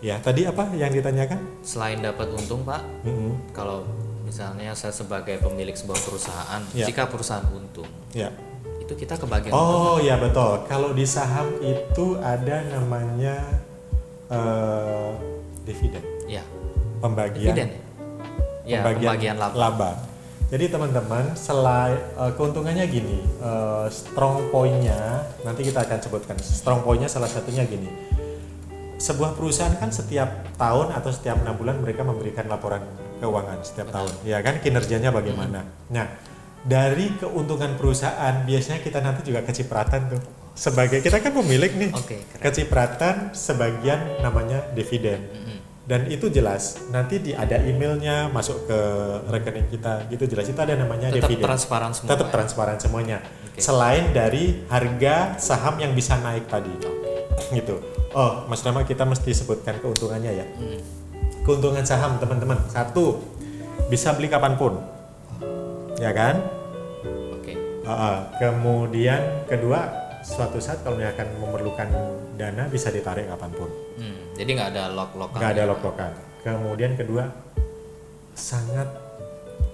Ya, 0.00 0.16
tadi 0.16 0.48
apa 0.48 0.72
yang 0.72 0.88
ditanyakan? 0.88 1.36
Selain 1.60 2.00
dapat 2.00 2.32
untung 2.32 2.64
pak, 2.64 2.80
Mm-mm. 3.04 3.52
kalau 3.52 3.84
misalnya 4.24 4.72
saya 4.72 4.88
sebagai 4.88 5.36
pemilik 5.36 5.76
sebuah 5.76 6.00
perusahaan, 6.00 6.64
Ya. 6.72 6.88
jika 6.88 7.12
perusahaan 7.12 7.44
untung, 7.52 7.84
Ya. 8.16 8.32
Itu 8.84 8.92
kita 9.00 9.16
kebagian. 9.16 9.52
Oh, 9.56 9.96
ya 9.96 10.20
betul. 10.20 10.68
Kalau 10.68 10.92
di 10.92 11.08
saham 11.08 11.56
itu 11.64 12.20
ada 12.20 12.60
namanya 12.68 13.40
eh, 14.28 15.10
dividen, 15.64 16.04
Ya, 16.28 16.44
pembagian 17.00 17.56
dividen. 17.56 17.68
Ya, 18.68 18.84
pembagian, 18.84 19.36
laba. 19.40 20.04
Jadi 20.52 20.68
teman-teman, 20.68 21.32
selain 21.32 21.96
eh, 21.96 22.32
keuntungannya 22.36 22.84
gini, 22.84 23.24
eh, 23.40 23.86
strong 23.88 24.52
point-nya 24.52 25.24
nanti 25.48 25.64
kita 25.64 25.80
akan 25.88 25.98
sebutkan. 26.04 26.36
Strong 26.36 26.84
point-nya 26.84 27.08
salah 27.08 27.28
satunya 27.28 27.64
gini. 27.64 27.88
Sebuah 29.00 29.36
perusahaan 29.36 29.74
kan 29.80 29.90
setiap 29.90 30.28
tahun 30.60 30.92
atau 30.92 31.10
setiap 31.10 31.40
enam 31.40 31.56
bulan 31.56 31.80
mereka 31.80 32.04
memberikan 32.04 32.46
laporan 32.46 32.84
keuangan 33.18 33.64
setiap 33.64 33.88
tahun, 33.88 34.12
ya 34.28 34.44
kan 34.44 34.60
kinerjanya 34.60 35.08
bagaimana. 35.08 35.64
Nah, 35.92 36.06
dari 36.64 37.12
keuntungan 37.14 37.76
perusahaan 37.76 38.42
biasanya 38.42 38.80
kita 38.80 38.98
nanti 38.98 39.20
juga 39.22 39.40
kecipratan 39.40 40.10
tuh. 40.10 40.20
Sebagai 40.54 41.02
kita 41.02 41.18
kan 41.18 41.34
pemilik 41.34 41.72
nih, 41.72 41.90
keren. 41.90 42.40
kecipratan 42.40 43.14
sebagian 43.32 44.22
namanya 44.22 44.62
dividen 44.70 45.26
dan 45.84 46.08
itu 46.08 46.32
jelas 46.32 46.80
nanti 46.88 47.20
di 47.20 47.36
ada 47.36 47.60
emailnya 47.60 48.32
masuk 48.32 48.64
ke 48.64 48.78
rekening 49.28 49.68
kita 49.68 50.08
gitu 50.08 50.24
jelas 50.26 50.48
itu 50.48 50.56
ada 50.56 50.72
namanya 50.74 51.12
Tetap 51.12 51.28
dividen 51.28 51.44
transparan 51.44 51.92
semua. 51.92 52.08
tetap 52.08 52.26
ya? 52.26 52.32
transparan 52.32 52.78
semuanya 52.80 53.18
Oke. 53.44 53.60
selain 53.60 54.08
dari 54.10 54.64
harga 54.64 55.36
saham 55.36 55.76
yang 55.76 55.92
bisa 55.92 56.16
naik 56.16 56.48
tadi 56.48 56.72
Oke. 56.72 57.28
gitu 57.52 57.84
oh 58.16 58.48
mas 58.48 58.64
Rama 58.64 58.80
kita 58.82 59.04
mesti 59.04 59.28
sebutkan 59.34 59.76
keuntungannya 59.76 60.32
ya 60.32 60.46
Mm. 60.56 60.80
keuntungan 61.44 61.84
saham 61.84 62.16
teman-teman 62.16 62.64
satu 62.64 63.20
bisa 63.92 64.16
beli 64.16 64.32
kapan 64.32 64.56
pun 64.56 64.80
ya 66.04 66.12
kan 66.12 66.36
Oke. 67.32 67.56
Uh, 67.80 68.28
kemudian 68.36 69.20
kedua 69.44 69.88
suatu 70.20 70.56
saat 70.56 70.80
kalau 70.80 70.96
misalkan 70.96 71.28
memerlukan 71.36 71.88
dana 72.34 72.64
bisa 72.66 72.88
ditarik 72.88 73.24
kapan 73.26 73.52
pun 73.52 73.70
Hmm, 73.94 74.34
Jadi 74.34 74.50
nggak 74.52 74.70
ada 74.70 74.84
lock-lockan. 74.90 75.38
nggak 75.38 75.52
ada 75.52 75.62
Pak? 75.62 75.70
lock-lockan. 75.70 76.12
Kemudian 76.42 76.92
kedua 76.94 77.24
sangat 78.32 78.90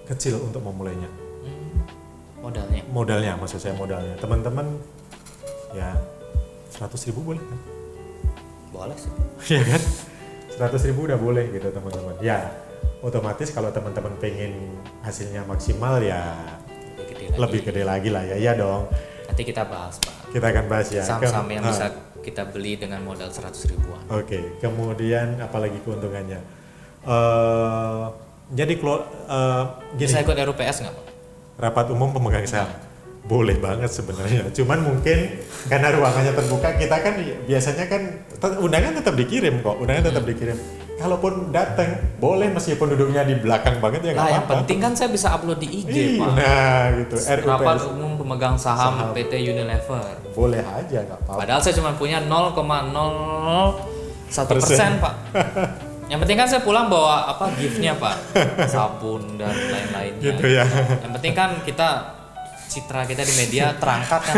kecil 0.05 0.37
untuk 0.39 0.61
memulainya. 0.61 1.09
Hmm, 1.41 1.81
Modalnya. 2.39 2.83
Modalnya 2.87 3.33
maksud 3.35 3.59
saya 3.59 3.73
modalnya. 3.73 4.13
Teman-teman 4.19 4.77
ya 5.73 5.97
100 6.71 7.09
ribu 7.09 7.25
boleh 7.25 7.41
kan? 7.41 7.59
Boleh 8.71 8.97
sih. 8.97 9.13
Iya 9.51 9.63
kan? 9.67 9.83
100 10.69 10.89
ribu 10.93 11.09
udah 11.09 11.17
boleh 11.17 11.49
gitu 11.49 11.73
teman-teman. 11.73 12.15
Ya 12.21 12.53
otomatis 13.01 13.49
kalau 13.53 13.73
teman-teman 13.73 14.13
pengen 14.21 14.77
hasilnya 15.01 15.45
maksimal 15.49 16.01
ya 16.01 16.37
Lebih 16.97 17.07
gede 17.09 17.25
lagi. 17.27 17.39
lebih 17.41 17.61
gede 17.65 17.83
lagi 17.85 18.09
lah 18.13 18.23
ya. 18.25 18.37
Iya 18.37 18.53
dong. 18.61 18.83
Nanti 19.29 19.43
kita 19.47 19.63
bahas 19.65 19.97
Pak. 20.01 20.15
Kita 20.33 20.47
akan 20.53 20.65
bahas 20.69 20.89
ya. 20.93 21.03
Saham-saham 21.05 21.49
yang 21.49 21.65
ah. 21.65 21.71
bisa 21.73 21.87
kita 22.21 22.43
beli 22.53 22.77
dengan 22.77 23.01
modal 23.01 23.33
100 23.33 23.73
ribuan. 23.73 24.03
Oke, 24.13 24.61
kemudian 24.61 25.41
apalagi 25.41 25.81
keuntungannya? 25.81 26.41
Eh 27.09 28.05
Jadi 28.51 28.75
eh, 28.83 29.63
gini, 29.95 30.11
Bisa 30.11 30.27
ikut 30.27 30.35
RUPS 30.35 30.77
nggak 30.83 30.95
Pak? 30.99 31.07
rapat 31.61 31.93
umum 31.93 32.09
pemegang 32.11 32.49
saham 32.49 32.73
boleh 33.31 33.57
banget 33.61 33.91
sebenarnya. 33.93 34.49
Cuman 34.51 34.81
mungkin 34.81 35.39
karena 35.69 35.93
ruangannya 35.95 36.33
terbuka, 36.35 36.75
kita 36.75 36.97
kan 36.99 37.15
biasanya 37.47 37.85
kan 37.87 38.03
undangan 38.59 38.97
tetap 38.99 39.15
dikirim 39.15 39.61
kok, 39.63 39.77
undangan 39.79 40.11
tetap 40.11 40.25
dikirim. 40.27 40.59
Kalaupun 41.01 41.49
datang, 41.49 41.97
boleh 42.21 42.53
meskipun 42.53 42.93
duduknya 42.93 43.25
di 43.25 43.41
belakang 43.41 43.81
banget 43.81 44.05
ya 44.05 44.13
nggak 44.13 44.29
yang 44.29 44.45
apa-apa. 44.45 44.53
penting 44.61 44.79
kan 44.79 44.93
saya 44.93 45.09
bisa 45.09 45.33
upload 45.33 45.57
di 45.57 45.81
IG 45.81 45.89
Ih, 45.89 46.09
Pak. 46.21 46.29
Nah, 46.37 46.83
gitu. 47.01 47.15
Rapat 47.49 47.77
umum 47.89 48.21
pemegang 48.21 48.61
saham, 48.61 48.93
Saham. 49.01 49.17
PT 49.17 49.33
Unilever. 49.41 50.05
boleh 50.31 50.61
aja 50.61 50.99
nggak 51.01 51.19
apa-apa. 51.25 51.41
Padahal 51.41 51.61
saya 51.61 51.75
cuma 51.75 51.97
punya 51.97 52.21
0,01 52.21 52.53
persen 54.29 54.61
Persen. 54.61 54.91
Pak. 55.01 55.15
Yang 56.07 56.19
penting 56.27 56.39
kan 56.39 56.49
saya 56.51 56.61
pulang 56.61 56.91
bawa 56.91 57.31
apa 57.31 57.49
giftnya 57.55 57.95
Pak, 57.95 58.17
sabun 58.73 59.39
dan 59.39 59.55
lain-lainnya. 59.57 60.21
Gitu 60.21 60.45
ya. 60.53 60.67
Yang 61.01 61.13
penting 61.17 61.33
kan 61.33 61.51
kita 61.65 61.89
citra 62.71 63.03
kita 63.03 63.27
di 63.27 63.35
media 63.35 63.75
terangkat 63.75 64.23
kan. 64.23 64.37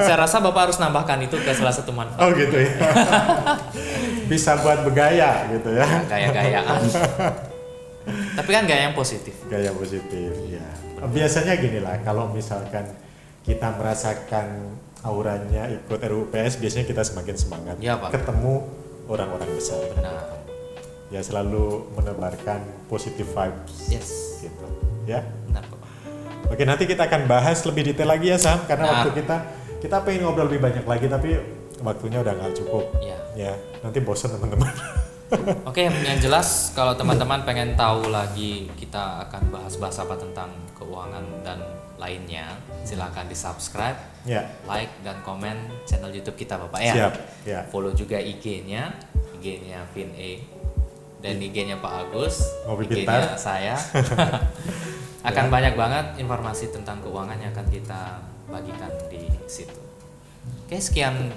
Saya 0.00 0.16
rasa 0.16 0.40
Bapak 0.40 0.72
harus 0.72 0.78
nambahkan 0.80 1.20
itu 1.20 1.36
ke 1.36 1.52
salah 1.52 1.76
satu 1.76 1.92
manfaat. 1.92 2.24
Oh 2.24 2.32
gitu 2.32 2.56
ya. 2.56 2.72
Bisa 4.32 4.56
buat 4.64 4.80
bergaya 4.82 5.44
gitu 5.52 5.76
ya. 5.76 5.84
Ya, 5.84 6.00
gaya-gayaan. 6.08 6.80
Tapi 8.34 8.50
kan 8.50 8.64
gaya 8.64 8.88
yang 8.88 8.96
positif. 8.96 9.36
Gaya 9.46 9.70
positif, 9.76 10.32
ya. 10.48 10.64
Biasanya 11.04 11.60
gini 11.60 11.84
lah, 11.84 12.00
kalau 12.00 12.32
misalkan 12.32 12.88
kita 13.44 13.76
merasakan 13.76 14.76
auranya 15.04 15.68
ikut 15.68 16.00
RUPS, 16.00 16.56
biasanya 16.60 16.86
kita 16.88 17.02
semakin 17.04 17.36
semangat. 17.36 17.76
Iya, 17.76 18.00
Pak. 18.00 18.16
Ketemu 18.16 18.52
orang-orang 19.08 19.50
besar. 19.52 19.80
Benar. 19.92 20.40
Ya 21.10 21.20
selalu 21.20 21.90
menebarkan 21.98 22.62
positive 22.86 23.26
vibes 23.34 23.90
Yes. 23.90 24.08
gitu. 24.40 24.66
Ya. 25.10 25.26
Oke, 26.50 26.66
nanti 26.66 26.84
kita 26.84 27.06
akan 27.06 27.30
bahas 27.30 27.62
lebih 27.62 27.86
detail 27.86 28.10
lagi 28.10 28.26
ya 28.28 28.38
Sam, 28.38 28.66
karena 28.66 28.84
Nah. 28.84 28.92
waktu 29.00 29.10
kita 29.22 29.36
kita 29.80 29.96
pengen 30.04 30.28
ngobrol 30.28 30.50
lebih 30.50 30.60
banyak 30.60 30.84
lagi, 30.84 31.06
tapi 31.08 31.38
waktunya 31.80 32.20
udah 32.20 32.34
nggak 32.36 32.52
cukup. 32.58 32.84
Ya. 33.00 33.16
Ya, 33.32 33.52
nanti 33.80 34.02
bosan 34.02 34.34
teman-teman. 34.34 34.68
Oke, 35.70 35.86
yang 35.86 36.18
jelas 36.18 36.74
kalau 36.74 36.98
teman-teman 36.98 37.46
pengen 37.46 37.78
tahu 37.78 38.10
lagi 38.10 38.66
kita 38.74 39.30
akan 39.30 39.54
bahas-bahas 39.54 40.02
apa 40.02 40.18
tentang 40.18 40.50
keuangan 40.74 41.22
dan 41.46 41.62
lainnya, 42.02 42.58
silakan 42.82 43.30
di 43.30 43.36
subscribe, 43.38 43.94
ya, 44.26 44.42
like 44.66 44.90
dan 45.06 45.22
komen 45.22 45.54
channel 45.86 46.10
YouTube 46.10 46.34
kita 46.34 46.58
Bapak 46.58 46.80
ya. 46.82 46.92
siap. 46.92 47.12
Ya. 47.46 47.60
Follow 47.70 47.94
juga 47.94 48.18
IG-nya, 48.18 48.90
IG-nya 49.38 49.86
Vin 49.94 50.10
E 50.18 50.42
dan 51.22 51.38
IG-nya 51.38 51.78
Pak 51.78 52.10
Agus, 52.10 52.42
Ngopi 52.66 52.90
IG-nya 52.90 53.38
saya. 53.38 53.78
akan 55.20 55.46
banyak 55.52 55.74
banget 55.76 56.06
informasi 56.16 56.72
tentang 56.72 57.00
keuangan 57.04 57.36
yang 57.36 57.52
akan 57.52 57.66
kita 57.68 58.24
bagikan 58.48 58.90
di 59.12 59.28
situ. 59.46 59.80
Oke, 60.66 60.80
sekian 60.80 61.34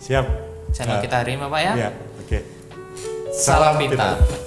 Siap. 0.00 0.24
channel 0.72 0.96
Nah, 0.98 1.04
kita 1.04 1.14
hari 1.20 1.36
ini 1.36 1.40
Bapak 1.44 1.60
ya. 1.60 1.72
Ya, 1.76 1.90
oke. 2.22 2.38
Salam 3.36 3.76
Salam 3.76 3.82
pintar. 3.82 4.16
pintar. 4.16 4.45